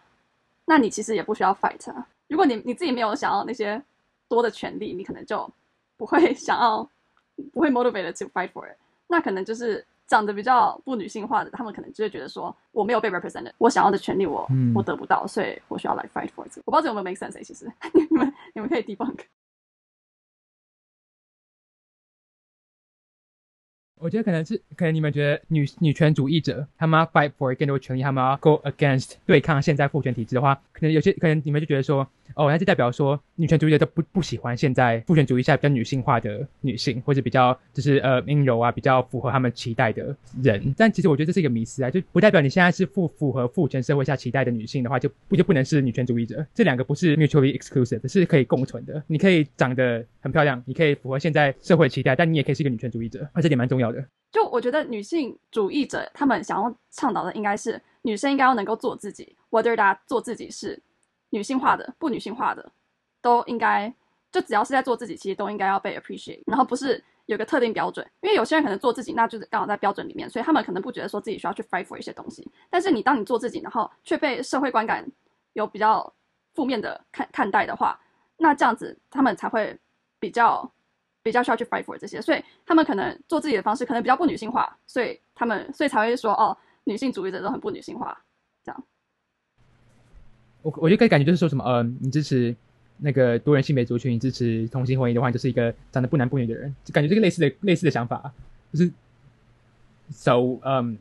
[0.65, 2.07] 那你其实也不需要 fight 啊。
[2.27, 3.81] 如果你你自己没有想要那些
[4.27, 5.47] 多的权利，你可能就
[5.97, 6.89] 不会 想要，
[7.53, 8.75] 不会 motivated to fight for it。
[9.07, 16.57] 那可能就是长得比较不女性化的，他们可能就会觉得说，我没有被 represented，我想要的权利我我得不到，所以我需要来 fight for it。
[16.65, 17.43] 我不知道这有没有 make sense。
[17.43, 19.19] 其实 你们你们可以 debunk。
[23.99, 32.05] 我觉得可能是，可能你们觉得女女权主义者他们要 fight for 更多权利，他们要 go against 对抗现在父权体制的话，可能有些可能你们就觉得说，
[32.35, 40.73] 哦，那就代表说女权主义者都不不喜欢现在父权主义下比较女性化的女性，或者比较就是呃阴柔啊，比较符合他们期待的人。
[40.77, 46.45] 但其实我觉得这是一个迷思啊，就不代表你现在是符符合父权社会下期待的女性的话，就不就不能是女权主义者。
[46.53, 49.01] 这两个不是 mutually exclusive，是可以共存的。
[49.07, 53.84] 你可以长得很漂亮，你可以符合现在社会期待，但你也可以是一个女权主义者，而这点蛮重要
[54.31, 60.77] 就我觉得女性主义者他们想要倡导的应该是女生应该要能够做自己，whether 大家做自己是
[61.29, 62.69] 女性化的、不女性化的，
[63.21, 63.93] 都应该
[64.31, 66.43] 就只要是在做自己，其实都应该要被 appreciate。
[66.47, 72.45] 然后不是有个特定标准，因为有些人可能做自己，那就是刚好在标准里面，所以他们可能不觉得说自己需要去 fight for 一些东西。
[72.69, 75.09] 但是你当你做自己，然后却被社会观感
[75.53, 76.13] 有比较
[76.53, 77.97] 负面的看看待的话，
[78.35, 79.79] 那这样子他们才会
[80.19, 80.69] 比较。
[81.25, 88.15] 比较需要去 fight for 这些，所以他们可能做自己的方式可能比较不女性化，所以他们所以才会说哦，女性主义者都很不女性化，
[88.63, 88.83] 这样。
[90.61, 92.55] 我我觉得感觉就是说什么，呃，你支持
[92.97, 98.31] 那个多人性别族群，你支持同性婚姻的话，就是一个长得不男不女的人，就感觉这个类似的类似的想法，
[98.71, 98.91] 就是
[100.11, 100.95] so 嗯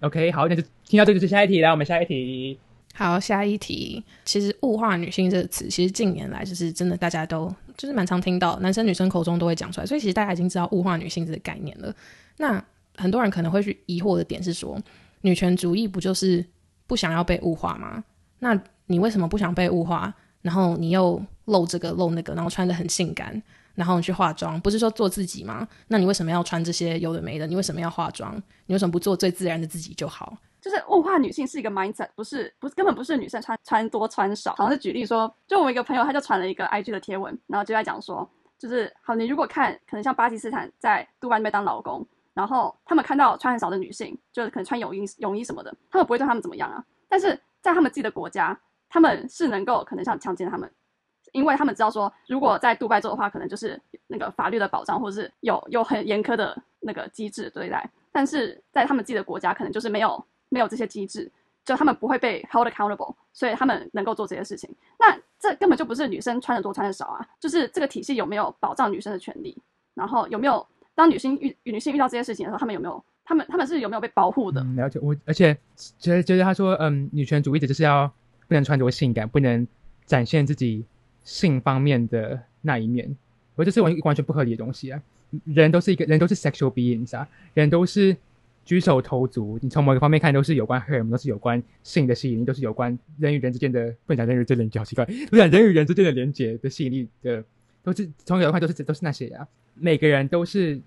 [0.00, 2.58] ，OK，好，那就听到这就是下一题，来我们下一题。
[2.96, 4.02] 好，下一题。
[4.24, 9.86] 其实“物化女性”这个词，其实近年来就是真的，大家都就是蛮常听到，男生女生口中都会讲出来。
[9.86, 11.92] 所以其实大家已经知道“物化女性”这个概念了。
[12.36, 12.64] 那
[12.96, 14.80] 很多人可能会去疑惑的点是说，
[15.22, 16.44] 女权主义不就是
[16.86, 18.04] 不想要被物化吗？
[18.38, 20.14] 那你为什么不想被物化？
[20.42, 23.42] 然后你又露这个露那个，然后穿的很性感，
[23.74, 25.66] 然后你去化妆，不是说做自己吗？
[25.88, 27.46] 那你为什么要穿这些有的没的？
[27.46, 28.40] 你为什么要化妆？
[28.66, 30.36] 你为什么不做最自然的自己就好？
[30.64, 38.26] 就是物化女性是一个 mindset，不是不是根本不是女生穿穿多穿少，好像是举例说，就我一个朋友他就传了一个 IG 的贴文，然后就在讲说，
[38.58, 50.72] 就是好你如果看可能像巴基斯坦在杜拜那边当老公，然后他们看到穿很少的女性，就是可能穿泳衣泳衣什么的，他们不会对他们怎么样啊，但是在他们自己的国家，他们是能够可能像强奸他们，
[51.32, 60.24] 因为他们知道说，如果在杜拜做的话，可能就是那个法律的保障或者是有有很严苛的那个机制对待，但是在他们自己的国家可能就是没有。
[60.54, 61.28] 没有这些机制，
[61.64, 64.70] 就他们不会被 held accountable，所以他们能够做这些事情。
[65.00, 69.60] 那这根本就不是女生穿的多穿的少啊，就是这个体系有没有保障女生的权利，
[69.94, 70.64] 然后有没有
[70.94, 74.62] 当女性遇女性遇到这些事情的时候，他们有没有他们他们是有没有被保护的？
[74.76, 75.58] 了解我，而且
[75.98, 78.06] 觉得觉得他说，嗯，女权主义者就是要
[78.46, 79.66] 不能穿着性感，不能
[80.06, 80.86] 展现自己
[81.24, 83.16] 性方面的那一面，
[83.56, 85.02] 我这是完完全不合理的东西啊！
[85.44, 88.16] 人都是一个人都是 sexual beings 啊，人都是。
[88.64, 97.44] 举手投足，你从某个方面看都是有关荷尔蒙，都是有关性的吸引力，都是有关人与人之间的，不讲人与人之间好奇怪，不讲人与人之间的连接的吸引力的，
[97.82, 99.46] 都是从小的话都是都是那些呀。
[99.74, 100.80] 每个人都是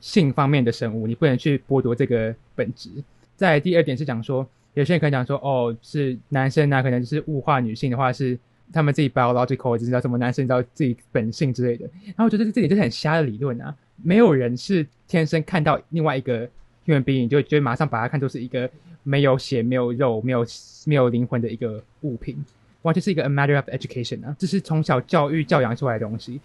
[0.00, 2.90] 性方面的生物，你不能去剥夺这个本质。
[3.34, 8.38] 在第二点是讲说，有些人可能讲说，哦，是男生啊，可能就是物化女性的话，是
[8.72, 11.88] 他们自己 biological，知道什么男生知道自己本性之类的。
[12.04, 16.48] 然后我觉得这点就是很瞎的理论啊，没有人是天生看到另外一个。
[16.86, 18.68] 因为比你就就马上把它看作是一个
[19.02, 20.44] 没有血、没有肉、没有
[20.84, 22.42] 没有灵魂的一个物品，
[22.82, 26.40] 完全是一个 a matter of education 啊，这是从小教育教养出来的东西。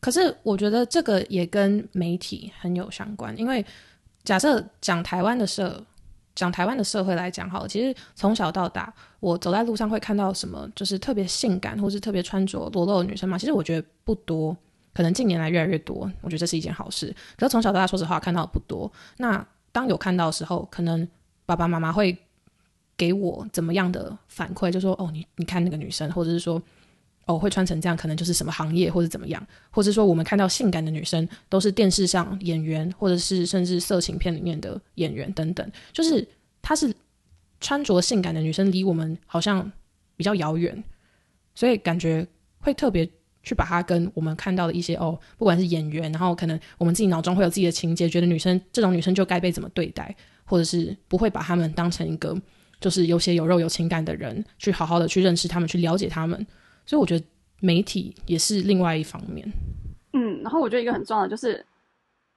[0.00, 3.64] 可是我觉得这个也跟媒体很有相关，因为
[4.24, 5.82] 假设讲台湾的社，
[6.34, 14.56] 讲台湾的社会来讲，好，其实从小到大，我走在路上会看到什么，就是特别性感或是特别穿着裸露的女生嘛，其实我觉得不多，
[14.94, 17.14] 可能近年来越来越多，我觉得这是一件好事。
[17.36, 19.46] 可是从小到大，说实话看到的不多，那。
[19.72, 21.06] 当有看到的时候，可能
[21.46, 22.16] 爸爸妈妈会
[22.96, 24.70] 给我怎么样的反馈？
[24.70, 26.60] 就说哦，你你看那个女生，或者是说
[27.26, 36.26] 哦会穿成这样，可能就是什么行业或者怎么样，或者说我们看到性感的女生都是电视上演员，或者是甚至色情片里面的演员等等，就是
[36.62, 36.92] 她是
[37.60, 39.70] 穿着性感的女生，离我们好像
[40.16, 40.82] 比较遥远，
[41.54, 42.26] 所以感觉
[42.60, 43.08] 会特别。
[43.48, 52.36] 去把它跟我们看到的一些哦，不管是演员，然后可能我们自己脑中会有自己的情节，觉得女生这种女生就该被怎么对待，或者是不会把他们当成一个
[52.78, 56.46] 就是有血有肉有情感的人，去好好的去认识他们，去了解他们。
[56.84, 57.24] 所以我觉得
[57.60, 59.50] 媒体也是另外一方面。
[60.12, 61.64] 嗯，然后我觉得一个很重要的就是，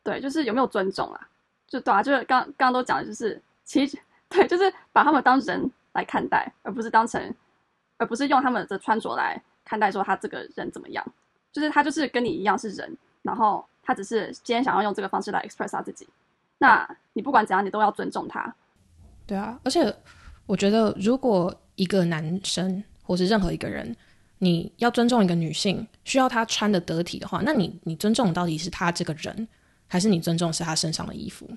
[0.01, 1.27] 对，就是有没有尊重啊？
[1.67, 3.97] 就对啊，就是刚刚刚都讲的就是，其实
[4.29, 7.35] 对，就是把他们当人来看待，而不是当成，
[7.97, 9.41] 而不是用他们的穿着来。
[9.65, 11.05] 看待说他这个人怎么样，
[11.51, 16.07] 就是他就是跟你一样是人，然后他只是今天想要用这个方式来 express 他自己。
[16.57, 18.53] 那你不管怎样，你都要尊重他。
[19.25, 19.93] 对啊，而且
[20.45, 23.95] 我觉得，如果一个男生或是任何一个人，
[24.39, 29.47] 你要尊重一个女性，需要她穿的得体的话，那你你尊重到底是他这个人，
[29.87, 31.49] 还是你尊重是她身上的衣服？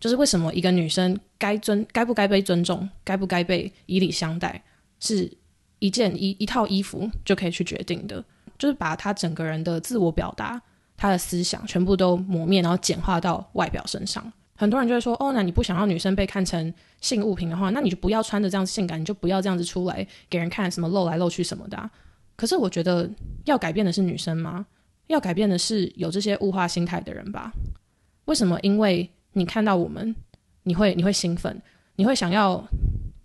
[0.00, 4.62] 就是为什么一个女生该尊该不该被尊重，该不该被以礼相待，
[5.00, 5.30] 是
[5.78, 8.24] 一件一一套衣服就可以去决定的。
[8.56, 10.60] 就是把他整个人的自我表达、
[10.96, 14.32] 他的思想全部都磨灭，然后简化到外表身上。
[14.56, 21.90] 很多人就会说：“哦，那你不想要女生被看成性物品的话，那你就不要穿着这样性感，你就不要这样子出来给人看，什么露来露去什么的。”
[22.36, 23.10] 可是我觉得
[23.44, 24.64] 要改变的是女生吗？
[25.08, 27.52] 要改变的是有这些物化心态的人吧？
[28.26, 28.56] 为什么？
[28.62, 30.14] 因为你看到我们，
[30.62, 31.60] 你会你会兴奋，
[31.96, 32.64] 你会想要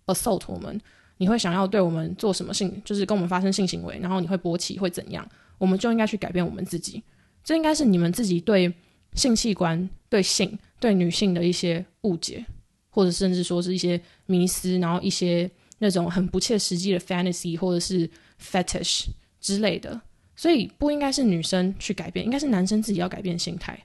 [0.07, 0.81] assault 我们，
[1.19, 5.27] 你会想要对我们做什么性，就是跟我们发生性行为，然后你会勃起，会怎样？
[5.57, 7.03] 我们就应该去改变我们自己。
[7.43, 8.73] 这应该是你们自己对
[9.13, 12.45] 性器官、对性、对女性的一些误解，
[12.89, 18.09] 或者甚至说是一些迷思，然后一些那种很不切实际的 fantasy 或者是
[18.41, 19.07] fetish
[19.41, 19.99] 之类的。
[20.37, 23.77] 所以不应该是女生去改变，应该是男生自己要改变心态。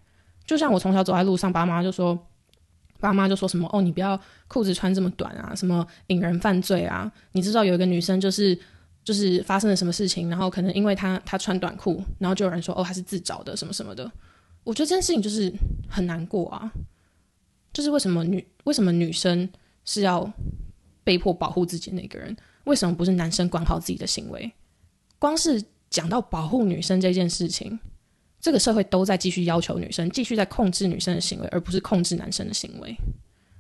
[0.46, 2.16] 就像我从小走在路上，爸妈就说，
[3.00, 7.10] 爸妈就说什么哦，你不要裤子穿这么短啊，什么引人犯罪啊。
[7.32, 8.58] 你知道有一个女生就是
[9.02, 14.10] 就是发生了什么事情，然后可能因为她她穿短裤，然后就有人说哦她是自找的什么什么的。
[14.62, 15.52] 我觉得这件事情就是
[15.88, 16.72] 很难过啊，
[17.72, 19.48] 就是为什么女为什么女生
[19.84, 20.32] 是要
[21.02, 22.36] 被迫保护自己那个人？
[22.64, 24.52] 为什么不是男生管好自己的行为？
[25.18, 25.62] 光是。
[25.90, 27.78] 讲到保护女生这件事情，
[28.44, 32.94] 这个社会都在继续要求女生继续在控制女生的行为，而不是控制男生的行为。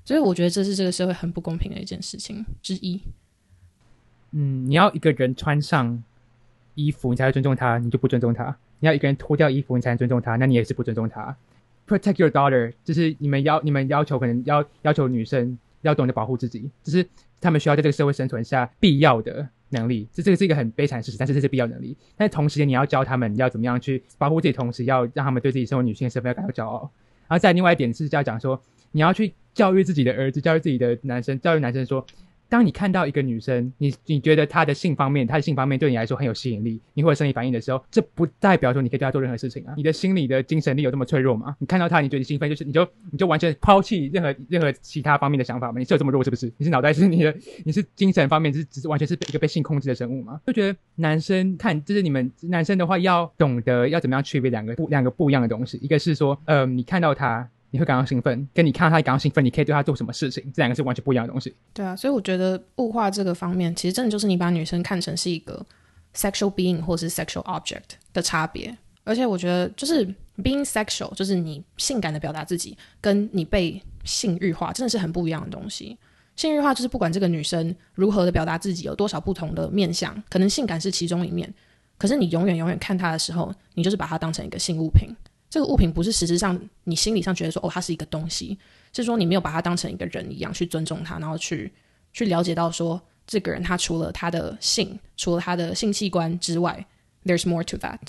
[0.04, 3.00] 所以我觉得这是这个社会很不公平的一件事情之一。
[4.32, 6.04] 嗯，你要一个人穿上
[6.74, 11.34] 衣服，你才会尊重他，你就不尊重他；你要一个人脱掉衣服，你才能尊重他，那你也是不尊重他。
[11.88, 17.08] Protect your daughter，就是你们要你们要求可能要要求女生要懂得保护自己，只是
[17.40, 19.48] 他们需要在这个社会生存下必要的。
[19.74, 21.94] 能力，这这个是一个很悲惨的事实，但是这是必要能力。
[22.16, 26.90] 但是同时间，你要教他们要怎么样去保护自己，同时要让他们对自己身为女性的身份要感到骄傲。
[27.28, 28.58] 然后再另外一点是要讲说，
[28.92, 32.06] 你要去教育自己的儿子，教育自己的男生，教育男生说。
[32.54, 39.74] 当你看到一个女生，你你觉得她的性方面，她的性方面对你来说很有吸引力，你会有生理反应的时候，这不代表说你可以对她做任何事情啊。
[39.76, 41.56] 你的心理的精神力有这么脆弱吗？
[41.58, 45.80] 你看到她，你觉得你兴奋，就是你就你就完全抛弃任何任何其他方面的想法吗？
[45.80, 46.46] 你是有这么弱是不是？
[46.56, 50.40] 你是脑袋是你的，你是精神方面是只是完全是一个被性控制的生物吗？
[50.46, 57.50] 就觉得男生看，就是你们男生的话要懂得要怎么样区别两个不两个不一样的东西，一个是说，呃，你看到他。
[57.74, 61.52] 你会感到兴奋，跟你看到他感到兴奋，你可以对他做什么事情，这两个是完全不一样的东西。
[61.72, 65.66] 对啊，所以我觉得物化这个方面，其实真的就是你把女生看成是一个
[66.14, 68.72] sexual being 或是 sexual object 的差别。
[69.02, 70.06] 而且我觉得，就是
[70.36, 75.98] being sexual，就是你性感的表达自己，跟你被性欲化，真的是很不一样的东西。
[76.36, 81.52] 性欲化就是不管这个女生如何的表达自己，有多少不同的面相，可能性感是其中一面，
[81.98, 85.08] 可是你永远永远看她的时候，你就是把她当成一个性物品。
[85.54, 88.58] 这个物品不是实质上你心理上觉得说哦，它是一个东西，
[88.92, 91.72] 是说你没有把它当成一个人一样去尊重它，然后去
[92.12, 96.84] 去了解到说这个人他除了他的性，除了他的性器官之外
[97.24, 98.00] ，there's more to that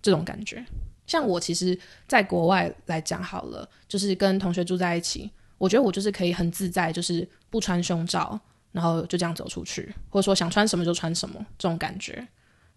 [0.00, 0.64] 这种感觉。
[1.06, 8.40] 像我其实在国外来讲好了，就是跟同学住在一起，我觉得我就是可以很自在，就是不穿胸罩，
[8.72, 12.26] 然后就这样走出去，或者说想穿什么就穿什么这种感觉。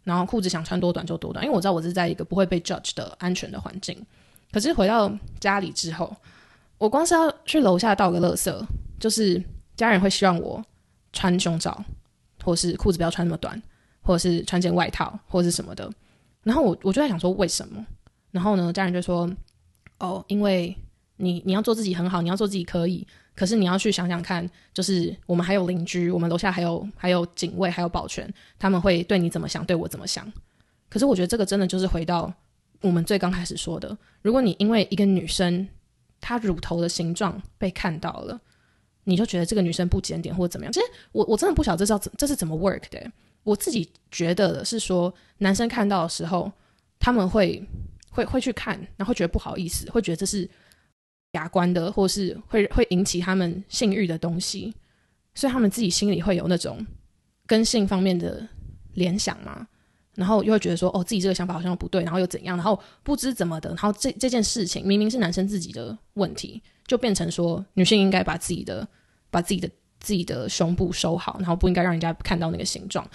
[0.04, 3.96] 然后裤子想穿多短就多短，因为我知道我是在一个不会被 judge 的安全的环境。
[4.52, 6.16] 可是回到家里之后，
[6.78, 8.66] 我光是要去楼下倒个垃圾，
[9.00, 9.42] 就是
[9.76, 10.64] 家人会希望我
[11.14, 11.84] 穿胸罩，
[12.44, 13.62] 或是裤子不要穿那么短，
[14.02, 15.90] 或者是穿件外套或者是什么的。
[16.44, 17.86] 然后我我就在想说为什么？
[18.32, 19.30] 然后呢，家人就说
[20.00, 20.76] ：“哦，因为
[21.18, 23.06] 你你要做自己很好，你要做自己可以。”
[23.42, 30.32] 可是你要去想想看，就是我们还有邻居，我们楼下还有还有警卫，还有保全，他们会对你怎么想，对我怎么想？
[30.88, 32.32] 可是我觉得这个真的就是回到
[32.82, 35.68] 我们最刚开始说的，如果你因为一个女生
[36.20, 38.40] 她乳头的形状被看到了，
[39.06, 40.72] 你就觉得这个女生不检点或者怎么样？
[40.72, 43.12] 其实我我真的不晓得这是怎这是怎么 work 的。
[43.42, 46.52] 我自己觉得的是说，男生看到的时候，
[47.00, 47.68] 他们会
[48.12, 50.48] 会会去看，然后觉得不好意思，会觉得这是。
[51.34, 54.74] 雅观的，或是会会引起他们性欲的东西，
[55.34, 56.86] 所以他们自己心里会有那种
[57.46, 58.48] 跟性方面的
[58.94, 59.68] 联想嘛，
[60.16, 68.88] 然后又会觉得说，哦，自己这个想法好像不对，然后又怎样，然后不知怎么的，然后这这件事情明明是男生自己的问题，就变成说女性应该把自己的
[69.30, 73.10] 把自己的自己的胸部收好，然后不应该让人家看到那个形状，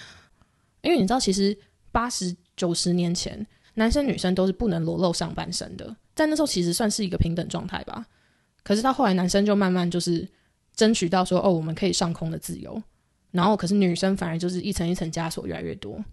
[0.81, 1.55] 因为你知道，其实
[1.91, 5.95] 八十九十年前，男生女生都是不能裸露上半身的。
[6.17, 8.05] 在那时候其实算是一个平等状态吧，
[8.63, 10.27] 可是到后来男生就慢慢就是
[10.75, 12.81] 争取到说哦我们可以上空的自由，
[13.31, 16.03] 然后可是女生反而就是一层一层枷锁越来越多。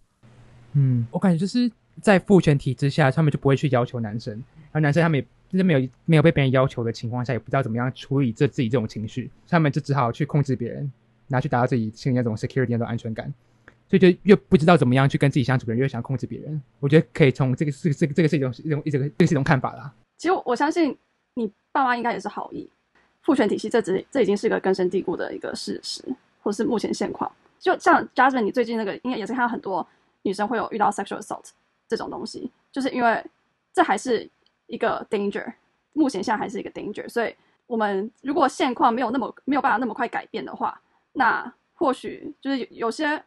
[0.74, 1.70] 嗯，我感觉就是
[2.02, 10.92] 在父权体制下，他们就不会去要求男生，然后男生他们也就是没有没有被别人要求的情况下，也不知道怎么样处理这自己这种情绪，他们就只好去控制别人，
[11.28, 13.32] 拿去达到自己心里那种 security 那种安全感，
[13.88, 16.60] 所以就越不知道怎么样去跟自己相处的人，越想控制别人。
[16.80, 19.92] 我觉得可以从这个这个这个这个是一种一种一种这个是一种看法啦。
[20.16, 20.96] 其实我相信
[21.34, 22.68] 你爸妈应该也是好意，
[23.22, 26.04] 父权体系这只这已经是个根深蒂固的一个事实，
[26.42, 27.30] 或是目前现况。
[27.58, 29.86] 就像 Jasmine，你最近那个应该也是看到很多
[30.22, 31.50] 女生会有遇到 sexual assault
[31.88, 33.24] 这种东西，就是因为
[33.72, 34.28] 这还是
[34.66, 35.52] 一个 danger，
[35.92, 37.34] 目前现在还是一个 danger，所以
[37.66, 40.78] 我们如果现况没有那么没有办法那么快改变的话，
[41.12, 43.22] 那或许就是有些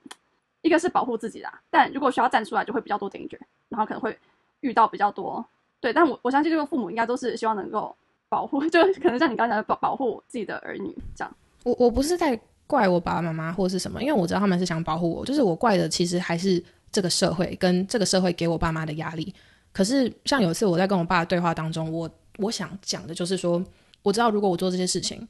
[0.61, 3.37] 一个是保护自己啦，但如果需要站出来，就会比较多 danger，
[3.69, 4.17] 然后可能会
[4.61, 5.45] 遇到比较多
[5.79, 7.95] 对，但我我相信这个父母应该都是希望能够
[8.29, 11.35] 保护， 就可能像你刚才讲保保护自己的儿女这样。
[11.63, 19.33] 我我不是在怪我爸爸妈妈或是什么，因为我知道他们是想保护我，就是我怪的其实还是这个社会跟这个社会给我爸妈的压力。
[19.71, 23.63] 可是像有一次我在跟我爸的对话当中，我我想讲的就是说，
[24.01, 25.27] 我知道如果我做这些事情，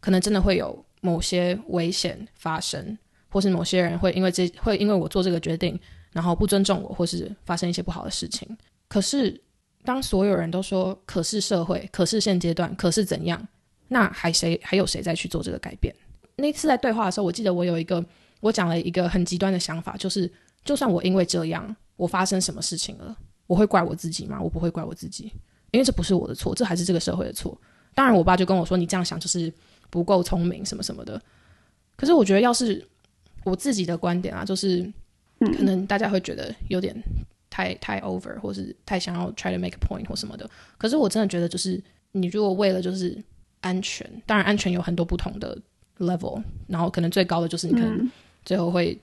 [0.00, 2.98] 可能真的会有某些危险发生，
[3.34, 5.76] 或是某些人会因为这会因为我做这个决定，
[6.12, 8.46] 然后不尊重我，或是发生一些不好的事情。
[8.86, 9.42] 可是
[9.84, 13.44] 当所有人都说可是社会，可是现阶段，可是怎样，
[13.88, 15.92] 那还谁还有谁再去做这个改变？
[16.36, 18.04] 那次在对话的时候，我记得我有一个
[18.38, 20.32] 我讲了一个很极端的想法，就是
[20.64, 23.16] 就算我因为这样我发生什么事情了。
[23.46, 24.40] 我会怪我自己吗？
[24.40, 25.30] 我不会怪我自己，
[25.72, 27.60] 因为这不是我的错，这还是这个社会的错。
[27.94, 29.52] 当然，我爸就跟我说：“你这样想就是
[29.90, 31.20] 不够聪明，什么什么的。”
[31.94, 32.82] 可是我觉得，要是
[33.44, 34.82] 我自己的观点啊，就是
[35.38, 36.94] 可能大家会觉得有点
[37.50, 40.48] 太太 over，或是太想要 try to make a point 或什么的。
[40.76, 41.80] 可是我真的觉得，就是
[42.12, 43.16] 你如果为了就是
[43.60, 45.56] 安全，当然安全有很多不同的
[45.98, 48.10] level，然后可能最高的就是你可能
[48.44, 48.98] 最后会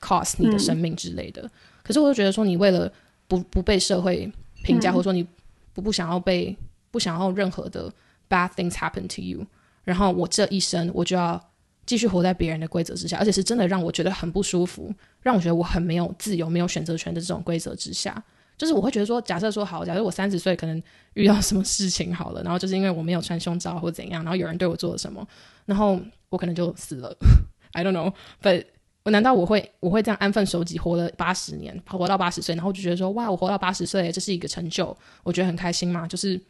[0.00, 1.50] cost 你的生命之类的。
[1.82, 2.90] 可是我就觉得说，你为了
[3.26, 4.30] 不不被社会
[4.62, 5.26] 评价，或者说你
[5.72, 6.56] 不不想要被
[6.90, 7.92] 不想要任何的
[8.28, 9.46] bad things happen to you，
[9.84, 11.40] 然后我这一生我就要
[11.86, 18.22] 继续活在别人的规则之下，而且是真的让我觉得很不舒服，让我觉得我很没有自由、没有选择权的这种规则之下，
[18.56, 20.82] 就是我会觉得说，假设说好，假设我三十岁可能
[21.14, 25.26] 遇到什么事情好了，然后就是因为我没有穿胸罩或怎样，然后有人对我做了什么，
[25.66, 27.16] 然后我可能就死了。
[27.72, 28.64] I don't know，but
[29.02, 36.06] 我难道我会我会这样安分守己活了八十年，活到八十岁，然后就觉得说哇，我活到八十岁，这是一个成就，我觉得很开心嘛？
[36.06, 36.40] 就是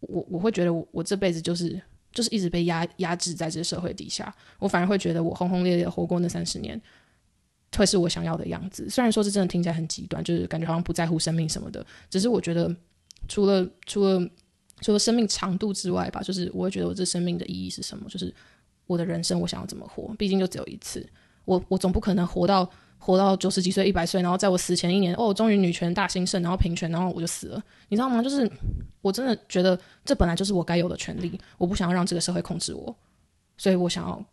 [0.00, 1.78] 我我会觉得我我这辈子就是
[2.12, 6.80] 就是一直被压压制在这个社会底下，我反而会觉得我轰轰烈烈活过那三十年，
[7.76, 8.88] 会是我想要的样子。
[8.90, 12.74] 虽然说这真的听起来很极端，就是感觉好像不在乎生命什么的，只是我觉得
[13.28, 14.30] 除了除了
[14.80, 18.08] 除了生命长度之外吧，就是我会觉得我这生命的意义是什么？
[18.08, 18.34] 就是
[18.86, 20.14] 我的人生我想要怎么活？
[20.18, 21.08] 毕竟就只有一次。
[21.44, 22.70] 我我总不可能活到
[23.04, 28.22] 活到九十几岁一百岁，然后在我死前一年，哦，终于女权大兴盛，然后平权，然后我就死了，你知道吗？
[28.22, 28.48] 就是
[29.00, 32.94] 我真的觉得这本来就是我该有的权利，我不想要让这个社会控制我，
[33.56, 34.24] 所以我想要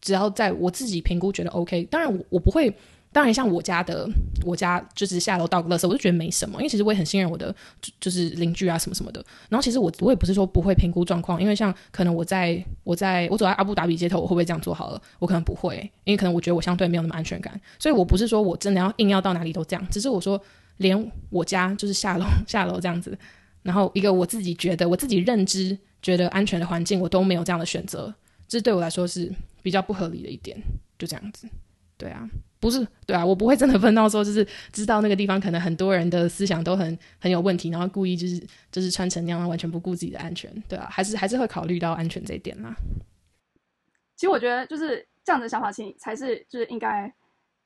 [0.00, 2.74] 只要在我自己评估觉得 OK，当然我我不会。
[3.12, 4.08] 当然，像我家的，
[4.42, 7.54] 我家就是下楼倒个垃圾，我就觉得没什么，因为其实我也很信任我的，
[8.00, 9.22] 就是邻居啊什么什么的。
[9.50, 15.02] 然后其实我我也不是说不会评估状况，因为像可能我在我在我走在阿布达比街头，我会不会这样做好了？
[15.18, 20.42] 我可能不会，因为可能我觉得我相对没有那么安全感，所以我不是说我真的要硬要到哪里都这样，只是我说
[20.78, 23.16] 连我家就是下楼 下楼这样子，
[23.62, 28.14] 然后一个我自己觉得我自己认知觉得安全的环境，我都没有这样的选择，
[28.48, 29.30] 这对我来说是
[29.62, 30.56] 比较不合理的一点，
[30.98, 31.46] 就这样子，
[31.98, 32.26] 对啊。
[32.62, 42.72] 不是，对啊，我不会真的分到说，就是知道那个地方可能很多人的思想都很很有问题，然后故意就是就是穿成那样，完全不顾自己的安全，对啊，还是还是会考虑到安全这一点啦。
[44.14, 47.12] 其实我觉得就是这样的想法，其实才是就是应该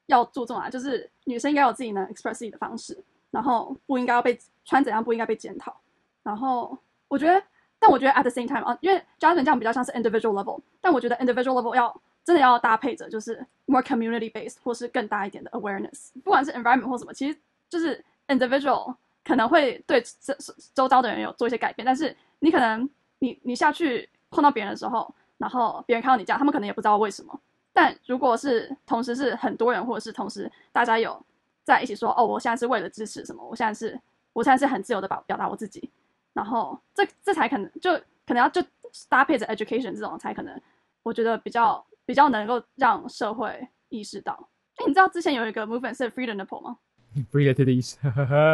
[0.06, 2.98] 要注重啊，就是女生应该有自己能 express 自己的方式，
[3.30, 5.78] 然后不应该要被穿怎样，不应该被检讨。
[6.22, 6.74] 然后
[7.08, 7.42] 我觉得，
[7.78, 11.60] 但我觉得 at the same time 啊，因为 j a s m i n 这样比较像是 individual level，但我觉得 individual
[11.60, 12.00] level 要。
[12.26, 18.92] 真的要搭配着，就是 more community based 或是更大一点的 awareness，不管是 environment 或什么，其实就是 individual
[19.24, 20.34] 可能会对周
[20.74, 27.40] 周遭的人有做一些改变，但是你可能你你下去碰到别人的时候，然后别人看到你这样，他们可能也不知道为什么。
[27.72, 31.24] 但如果是同时是很多人，或者是同时大家有
[31.62, 33.96] 在一起说，哦，我现在是为了支持什么，我现在是
[34.32, 35.88] 我现在是很自由的表表达我自己，
[36.32, 37.92] 然后这这才可能就
[38.26, 38.60] 可能要就
[39.08, 40.60] 搭配着 education 这种才可能，
[41.04, 41.86] 我觉得比较。
[42.06, 44.48] 比较能够让社会意识到。
[44.76, 46.76] 哎，你知道之前有一个 movement 是 Freedom nipple 吗？
[47.32, 47.96] Free the titties。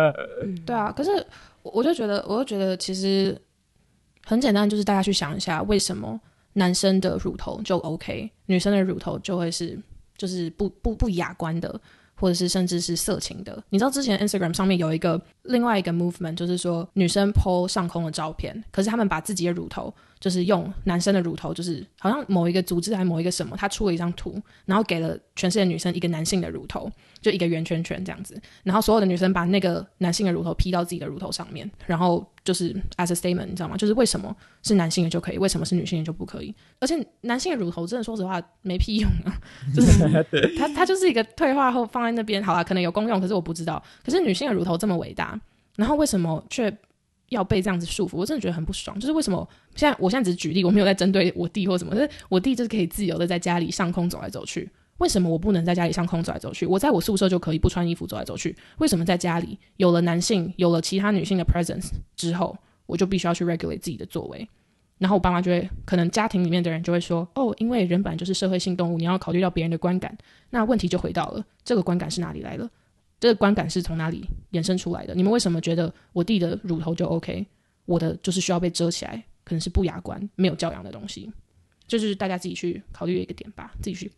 [0.65, 1.27] 对啊，可是
[1.63, 3.41] 我就觉得，我就觉得其实
[4.25, 6.21] 很简单，就是大家去想一下，为什么
[6.55, 9.79] 男生的乳头就 OK，女生的乳头就会是
[10.17, 11.81] 就是不不不雅观的，
[12.15, 13.63] 或者是甚至是色情的？
[13.71, 26.91] 你知道之前 Instagram 上面有一个另外一个 movement 就是说，女生 PO 上空的照片，可是他们把自己的乳头，就是用男生的乳头，就是好像某一个组织还某一个什么，他出了一张图，然后给了全世界女生一个男性的乳头，
[27.21, 33.77] 就一个圆圈圈这样子，然后所有的女生把那个男性的乳头 P 到自己的乳头上面，然后就是 as a statement，你知道吗？
[33.77, 36.55] 就是为什么是男性的就可以，为什么是女性的就不可以？
[36.79, 39.35] 而且男性的乳头真的说实话没屁用啊，
[39.75, 40.07] 就是
[40.57, 43.83] 他他就是一个退化后放在那边，好啊，可能有功用，可是我不知道。
[44.05, 45.32] 可是女性的乳头这么伟大。
[45.77, 46.75] 然后为什么却
[47.31, 48.17] 要被这样子束缚？
[48.17, 48.99] 我真的觉得很不爽。
[49.01, 51.95] 就是为什么现在我现在只是举例，我没有在针对我弟或什么。
[51.97, 56.67] 是我弟就是可以自由的在家里上空走来走去，为什么我不能在家里上空走来走去？
[56.67, 62.57] 我在我宿舍就可以不穿衣服走来走去，为什么在家里有了男性有了其他女性的 presence 之后，
[62.87, 64.47] 我就必须要去 regulate 自己的作为？
[64.99, 70.17] 然后我爸妈就会可能家庭里面的人就会说：“哦，因为人本来就是社会性动物，你要考虑到别人的观感。”
[70.51, 72.71] 那问题就回到了这个观感是哪里来的？
[73.23, 75.15] 这个观感是从哪里衍生出来的？
[75.15, 77.47] 你们为什么觉得我弟的乳头就 OK，
[77.85, 79.25] 我的就是需要被遮起来？
[79.45, 81.31] 可能是不雅观、没有教养的东西，
[81.87, 84.11] 这就是大家自己去考虑的一个点吧，自己去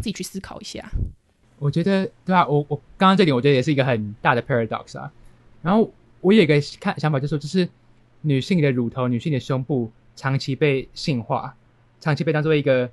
[0.00, 0.86] 自己去思考一下。
[1.58, 5.10] 我觉得对啊，我我刚刚这点我觉得也是一个很大的 paradox 啊。
[5.62, 5.90] 然后
[6.20, 7.66] 我有一个看想法，就是说，就是
[8.20, 11.56] 女性的乳头、女性的胸部长期被性化，
[12.00, 12.90] 长期被当做一个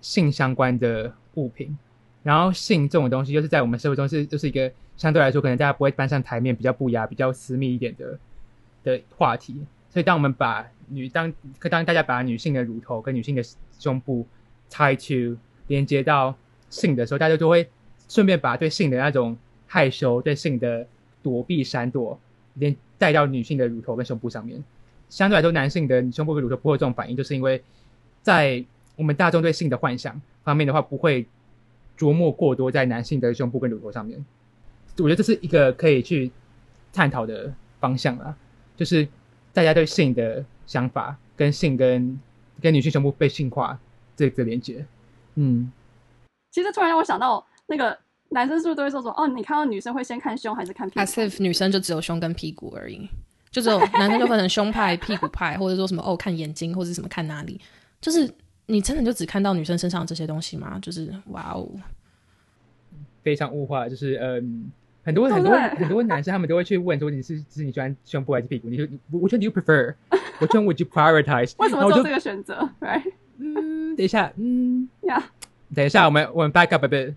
[0.00, 1.76] 性相关的物品。
[2.22, 4.70] 然后性这种东西，就是在我们社会中是就是一个
[5.02, 8.16] 相对来说可能大家不会搬上台面、比较不雅、比较私密一点的
[8.84, 9.66] 的话题。
[9.90, 13.42] 所以当我们把女当可当大家把女性的乳头跟女性的
[13.80, 14.24] 胸部
[14.70, 15.36] tie to
[15.66, 16.32] 连接到
[16.70, 17.68] 性的时候，大家都会
[18.08, 19.36] 顺便把对性的那种
[19.66, 20.86] 害羞、对性的
[21.20, 22.16] 躲避、闪躲，
[22.54, 24.62] 连带到女性的乳头跟胸部上面。
[25.10, 27.60] 相对来说，男性的胸部跟乳头不会有这种反应，就是因为
[28.22, 31.26] 在我们大众对性的幻想方面的话，不会。
[31.98, 34.24] 琢磨过多在男性的胸部跟乳头上面，
[34.98, 36.30] 我觉得这是一个可以去
[36.92, 38.34] 探讨的方向啦。
[38.76, 39.06] 就是
[39.52, 42.18] 大家对性的想法跟性跟
[42.60, 43.78] 跟女性胸部被性化
[44.16, 44.84] 这个连接。
[45.34, 45.70] 嗯，
[46.50, 47.98] 其实突然让我想到，那个
[48.30, 53.08] 男生是不是都会说说哦，你看到女生会先看胸还是看屁股？As if 女生就只有胸跟屁股而已，
[53.50, 57.60] 就只有男生就分成胸派、屁股派，或者说什么哦看眼睛或者什么看哪里，
[58.00, 58.32] 就是。
[58.66, 60.78] 你真的就只看到女生身上这些东西吗？
[60.80, 61.68] 就是哇哦，
[63.22, 64.70] 非常物化，就是嗯，
[65.02, 68.68] 很多很多很多男生他们都会去问说你是是你喜欢胸部还是屁股？
[68.68, 71.54] 你就 Which one do you prefer？Which one would you prioritize？
[71.58, 73.12] 为什么做这个选择？Right？
[73.38, 75.22] 嗯，等一下，嗯呀，
[75.74, 77.14] 等一下，我们我们 back up a bit。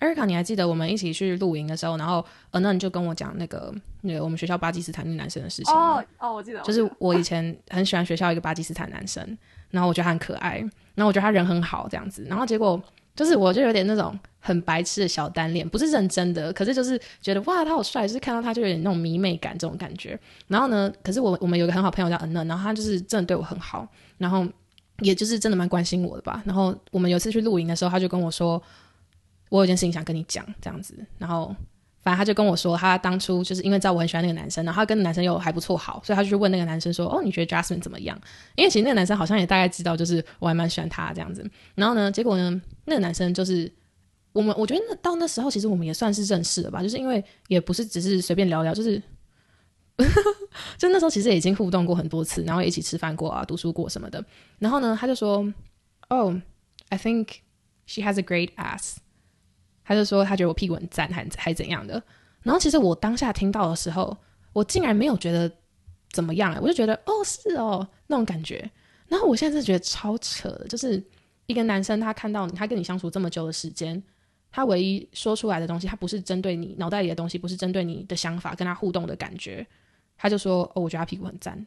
[0.00, 9.24] Erica，你还记得我们一起去露营的时候，然后呃，那你就跟我讲那个那个我们学校巴基斯坦那男生的事情哦哦，我记得，就是我以前很喜欢学校一个巴基斯坦男生，
[9.70, 10.58] 然后我觉得他很可爱，
[10.96, 12.82] 然后我觉得他人很好这样子，然后结果
[13.14, 20.18] 就是我就有点那种很白痴的小单恋，不是认真的，可是就是觉得哇他好帅，就是看到他就有点那种迷妹感这种感觉。
[20.48, 23.86] 然后呢，可是我我们有个很好朋友叫恩恩，然后他就是真的对我很好，
[24.18, 24.46] 然后
[25.00, 26.42] 也就是真的蛮关心我的吧。
[26.44, 28.62] 然后我们有次去露营的时候，他就跟我说。
[29.48, 31.54] 我有件事情想跟你讲，这样子，然后
[32.02, 38.20] 反正他就跟我说，他当初就是因为知道我很喜欢那个男生，然后他跟男生又还不错好，所以他就去问那个男生说：“哦，你觉得 Jasmine 怎么样？”
[38.56, 41.48] 因为其实那个男生好像也大概知道，就是我还蛮喜欢他这样子。
[41.76, 43.72] 然后呢，结果呢，那个男生就是
[44.32, 49.00] 我们，我觉得那到那时候其实我们也算是认识了吧，就是因为也不是只是随便聊聊，就是
[50.76, 54.24] 就那时候其实已经互动过很多次，然后一起吃饭过啊，读书过什么的。
[54.58, 55.46] 然后呢，他就说
[56.08, 56.34] ：“Oh,
[56.88, 57.28] I think
[57.86, 58.96] she has a great ass。”
[59.84, 62.02] 他就说他觉得我屁股很赞，还还怎样的。
[62.42, 64.16] 然后其实我当下听到的时候，
[64.52, 65.50] 我竟然没有觉得
[66.12, 68.68] 怎么样，我就觉得哦是哦那种感觉。
[69.08, 71.02] 然后我现在是觉得超扯的，就是
[71.46, 74.02] 一个男生他看到你，他跟你相处这么久的时间，
[74.50, 79.66] 他唯一说出来的东西，他不是针对你脑袋里的东西，不是针对你的想法，跟他互动的感觉，
[80.16, 81.66] 他就说哦，我觉得他屁股很赞。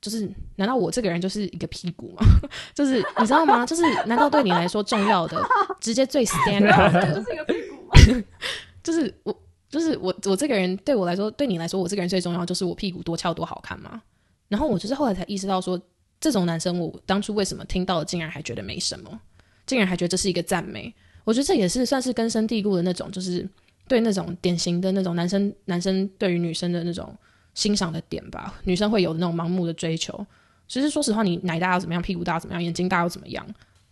[0.00, 2.24] 就是，难道我这个人就是一个屁股吗？
[2.72, 3.66] 就是你知道吗？
[3.66, 5.44] 就是难道对你来说重要的，
[5.80, 8.24] 直接最 standard 的， 就是一个屁股吗？
[8.80, 14.00] 就是我，就是我，我这个人对我来说，对你来说，我这个人最重要就是我屁股多翘多好看吗？
[14.46, 15.80] 然后我就是后来才意识到说，
[16.20, 19.20] 这种男生，我当初为什么听到了，竟然还觉得没什么，
[19.66, 20.94] 竟然还觉得这是一个赞美。
[21.24, 23.46] 我觉得这也是算是根深蒂固的那种，就是
[23.88, 27.12] 对那种典型的那种男生，男生对于女生的那种。
[27.58, 30.24] 欣赏的点吧，女生会有那种盲目的追求。
[30.68, 33.44] 其实说实话，你奶大要怎么样，屁股大怎么样，眼睛大又怎么样？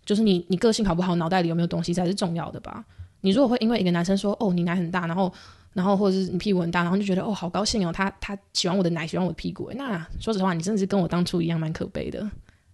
[0.05, 2.85] 就是你你个性好不好，脑袋里有没有东西才是重要的吧？
[3.23, 5.33] 你如果会因为一个男生说哦你奶很大，然后
[5.73, 12.25] 然后或者是你屁股很大，然后就觉得哦好高兴哦，他他喜欢我的奶，喜欢我的屁股，那说实话，你真的是跟我当初一样蛮可悲的。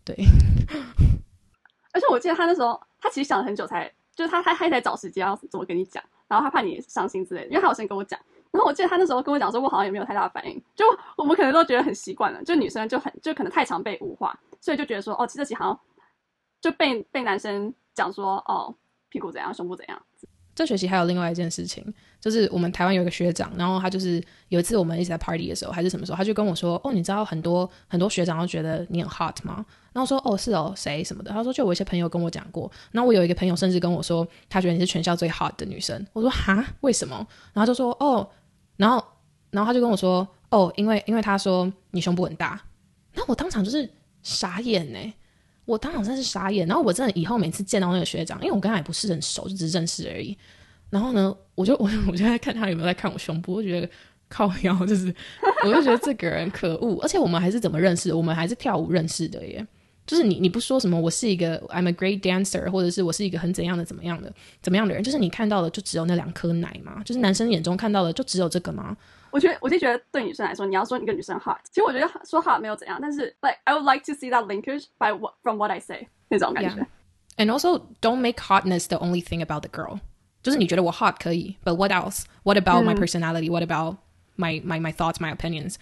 [0.05, 0.15] 对。
[1.95, 8.19] 而且我记得他那时候，他其实想了很久才，就是他他他在找时间要怎么跟你讲，然后他怕你伤心之类的，因为他有先跟我讲。
[8.53, 10.85] 然后我记得他那时候跟我讲说，我好像也没有太大的反应，就
[11.17, 15.81] 我们可能都觉得很习惯了，就女生就很就可能太常被物化，所以就觉得说，哦，这期好像
[16.61, 18.75] 就被被男生讲说，哦，
[19.09, 20.01] 屁股怎样，胸部怎样。
[20.55, 21.83] 这学期还有另外一件事情，
[22.21, 36.07] 就是我们台湾有一个学长，然后他就是有一次我们一起在 party 的时候，还是什么时候，他就跟我说：“哦，你知道很多很多学长都觉得你很 hot 吗？”然后说：“哦，是哦，谁什么的？”他说：“就我一些朋友跟我讲过。”然后我有一个朋友甚至跟我说，他觉得你是全校最 hot 的女生。
[36.13, 38.29] 我说：“哈，为什么？”然后就说：“哦，
[38.83, 39.05] 然后
[39.51, 42.61] 然后他就跟我说：‘哦，因为因为他说你胸部很大。’
[43.15, 43.89] 那我当场就是
[44.23, 44.99] 傻眼呢。”
[45.65, 50.37] 我当场真是傻眼，然后我真的以后每次见到那个学长，因为我跟他也不是很熟，就只是认识而已。
[50.91, 53.89] 然后呢，我就我我就在看他有没有在看我胸部，我觉得
[54.29, 55.15] 靠腰，就是
[55.65, 56.99] 我就觉得这个人可恶。
[57.01, 58.13] 而且我们还是怎么认识？
[58.13, 59.65] 我们还是跳舞认识的耶。
[60.06, 67.02] 就是你你不说什么，我是一个 I'm a great dancer，或者是我是一个很怎样的怎么样的怎么样的人，就是你看到的就只有那两颗奶吗？
[67.04, 68.96] 就是男生眼中看到的就只有这个吗？
[69.30, 75.70] 我觉得，我就觉得对女生来说，你要说一个女生 hot，其实我觉得说 hot 没有怎样，但是 like I would like to see that linkage by what from what
[75.70, 76.88] I say 那种感觉。
[77.36, 80.00] And also, don't make hotness the only thing about the girl。
[80.42, 82.24] 就是你觉得我 hot 可以，but what else?
[82.44, 83.52] What about my personality?
[83.52, 83.98] What about
[84.38, 85.76] my my my thoughts, my opinions？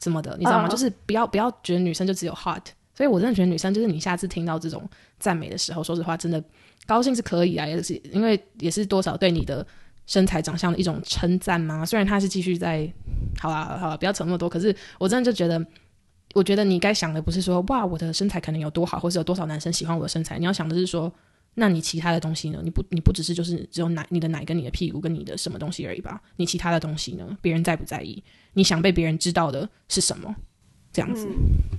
[0.00, 0.68] 什么的，你知道吗？
[0.68, 2.62] 就是不要不要觉得女生就只有 hot。
[2.97, 4.89] 所以我真的觉得女生就是你下次听到这种
[5.19, 6.43] 赞美的时候，说实话，真的
[6.87, 9.65] 高兴是可以啊，也是因为也是多少对你的。
[10.09, 11.85] 身材长相的一种称赞嘛？
[11.85, 12.89] 虽然他是继续在，
[13.41, 14.47] 好了好了，不要扯那么多。
[14.47, 15.61] 可是我真的就觉得，
[16.33, 20.39] 我觉得你该想的不是说哇我的身材可能有多好，或是有多少男生喜欢我的身材。
[20.39, 21.13] 你要想的是说，
[21.55, 22.61] 那你其他的东西呢？
[22.63, 26.21] 你不你不只是就是只有奶，你的奶跟你的屁股跟你的什么东西而已吧？
[26.37, 27.37] 你其他的东西呢？
[27.41, 28.23] 别人在不在意？
[28.53, 30.33] 你想被别人知道的是什么？
[30.97, 31.29] 这样子。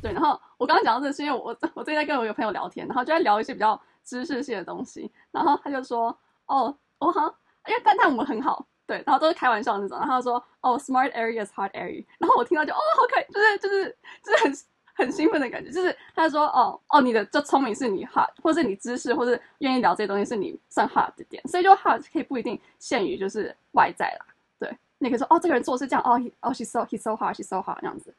[0.00, 0.12] 对。
[0.12, 6.16] 然后我刚刚讲到这是因为我我最近在跟我一个朋友聊天，然后就在聊一些比较知识性的东西，然后他就说
[6.46, 7.34] 哦，我好。
[7.66, 9.98] 因为但但我们很好，对，然后都是开玩笑那种。
[9.98, 14.58] 然后他说：“哦，smart area is hard area。”然后我听到就哦，好可，就是就是就是很
[14.94, 15.70] 很兴奋的感觉。
[15.70, 21.46] 就是他说：“哦哦，你的这聪明是你 hard，或是你知识，或是愿意聊这些东西是你算 hard 的点。
[21.46, 24.24] 所以就 hard 可以不一定限于就是外在啦。
[24.58, 28.14] 对，你可以说哦，这个人做事这样，哦哦，she so he so hard she so hard 这样子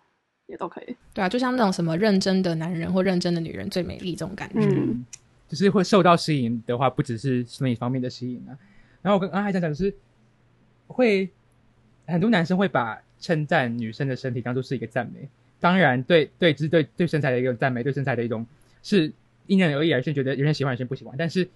[0.50, 0.96] 也都可以。
[1.14, 4.60] 对啊，就像那种什么认真的男人或认真的女人最美丽这种感觉。
[4.60, 5.06] 嗯，
[5.48, 8.58] 就是会受到吸引的话，不只是生理方面的吸引啊。
[9.02, 9.96] 然后我跟刚才讲讲就是，
[10.88, 11.30] 会
[12.06, 15.30] 很多男生会把称赞女生的身体当做是一个赞美。
[15.60, 18.46] 当然，对对，只是对对身材的一个赞美，对身材的一种
[18.82, 19.12] 是
[19.46, 21.16] 因人而异，而是觉得有人喜欢，有人不喜欢。
[21.18, 21.48] 但是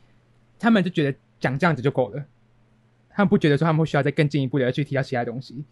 [0.60, 2.24] 他们就觉得讲这样子就够了，
[3.10, 5.64] 他们不觉得说他们会需要再更进一步的去提到其他东西。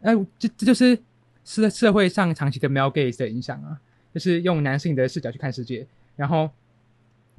[0.00, 0.98] 那这这就是
[1.44, 3.78] 社社会上长期的 male gaze 的影响啊，
[4.12, 5.86] 就是用男性的视角去看世界，
[6.16, 6.50] 然后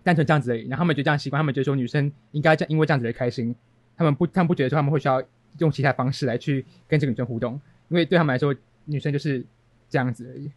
[0.04, 0.68] 单纯这样子而已。
[0.68, 3.56] 然后他们就这样习惯，他们觉得说女生应该这样，因为这样子而开心。
[3.98, 5.24] 他们不，他们不觉得说他们会需要
[5.60, 7.54] 用其他方式来去跟这个女生互动，
[7.88, 8.54] 因为对他们来说，
[8.84, 9.44] 女生就是
[9.90, 10.52] 这样子而已。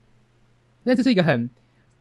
[0.83, 1.49] 那这是一个很，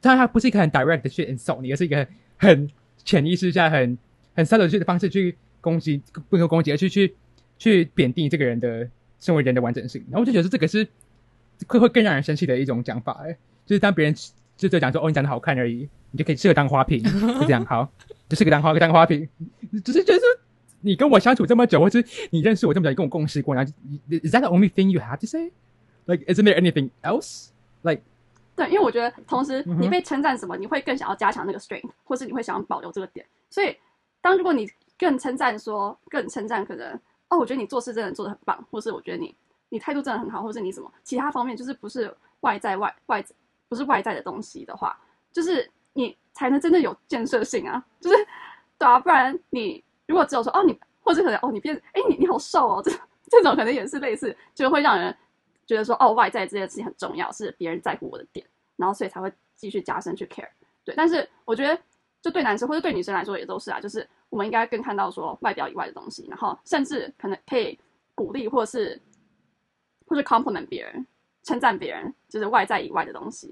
[0.01, 2.69] 当然它不是一个很 direct 的去 insult 你，而是一个很
[3.05, 3.97] 潜意识下很
[4.35, 7.15] 很 subtle 的方式去攻击，不能攻击，而去去
[7.57, 8.89] 去贬低这个人的
[9.19, 10.03] 身为人的完整性。
[10.09, 10.87] 然后我就觉得这个是
[11.67, 14.13] 会会更让人生气的一种讲法，哎，就是当别人
[14.55, 17.01] 就就讲说哦你长得好看而已，你就可以适合当花瓶，
[17.39, 17.89] 就这样好，
[18.29, 19.27] 就是个当花个当花瓶，
[19.83, 20.21] 只是觉得。
[20.81, 23.71] 你跟我相处这么久，或是你认识我这么久，你跟我共事过，然后
[24.09, 25.51] Is that the only thing you have to say?
[26.05, 27.47] Like, isn't there anything else?
[27.81, 28.03] Like，
[28.55, 33.25] 对，因为我觉得同时你被称赞什么，你会更想要加强那个 strength，或是你会想要保留这个点。
[33.49, 33.75] 所以，
[34.21, 36.87] 当如果你更称赞说，更称赞可能
[37.29, 39.33] 哦，我觉得你做事真的做的很棒，或是我觉得你
[39.69, 43.25] 你态度真的很好，或是你什么其他方面就是不是外在外外
[43.67, 44.99] 不是外在的东西的话，
[45.31, 48.15] 就是你才能真的有建设性啊，就是
[48.77, 49.83] 对啊，不然你。
[50.07, 52.89] 如果只有说哦你，或者可能哦你变，哎你你好瘦哦，这
[53.29, 55.13] 这种可能也是类似，就会让人
[55.65, 58.47] 觉得说哦外在这件事情很重要，是别人在乎我的点，
[58.77, 60.47] 然后所以才会继续加深去 care。
[60.85, 61.77] 对，但是我觉得
[62.21, 67.77] 就对男生或者对女生来说也都是啊，就是我们应该更看到说外表以外的东西，然后甚至可能可以
[68.15, 68.97] 鼓励或者是
[70.07, 71.05] 或者 compliment 别人，
[71.43, 73.49] 称赞别人，就是外在以外的东西。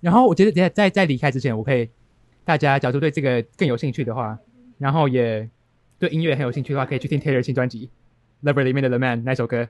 [0.00, 1.88] 然后我觉得在在在离开之前，我可以
[2.44, 4.38] 大家假如对这个更有兴趣的话，
[4.78, 5.48] 然后也。
[6.00, 7.90] 对音乐很有兴趣的话，可以去听 Taylor 新专辑
[8.50, 9.68] 《Lover》里面的《The Man》那首歌，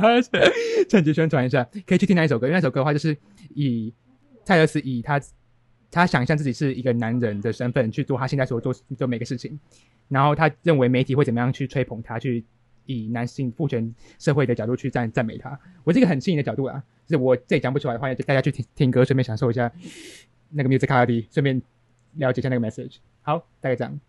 [0.88, 1.62] 趁机宣传一下。
[1.86, 3.14] 可以去听那一首歌，因为那首歌的话，就是
[3.54, 3.92] 以
[4.46, 5.20] 泰勒斯以他
[5.90, 9.60] 他想象自己是一个男人的身份去做他现在所做做每个事情，
[10.08, 12.42] 然后他认为媒体会怎么样去吹捧他，去
[12.88, 15.56] 以男性父权社会的角度去赞赞美他。
[15.84, 19.70] 我是一个很新颖的角度啊，就是我自己讲不出来的话，就大家去听听歌，顺便享受一下
[20.50, 21.62] 那个 musicality，顺便
[22.14, 22.96] 了解一下那个 message。
[23.22, 24.00] 好，大概这样。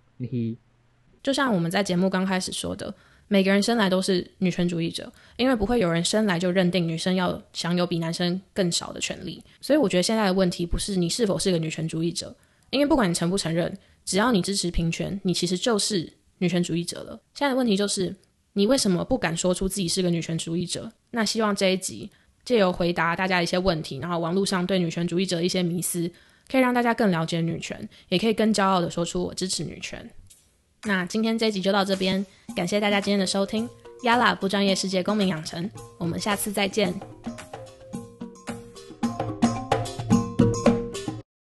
[1.22, 2.94] 就像我们在节目刚开始说的，
[3.28, 9.44] 每个人生来都是女权主义者，因为不会有人生来就认定女生要享有比男生更少的权利。
[9.62, 12.36] 所以我觉得现在的问题不是你是否是个女权主义者，
[12.70, 17.20] 因为不管你承不承认，只要你支持平权，你其实就是女权主义者了。
[17.34, 18.16] 现在的问题就是
[18.60, 20.91] 你为什么不敢说出自己是个女权主义者？
[21.12, 22.12] 那希望这一集
[22.43, 26.12] 借由回答大家一些问题，然后网络上对女权主义者一些迷思，
[26.51, 30.10] 可以让大家更了解女权，也可以更骄傲的说出我支持女权。
[30.84, 33.64] 那今天这一集就到这边，感谢大家今天的收听。
[34.03, 36.93] y a l a 不专业世界公民养成，我们下次再见。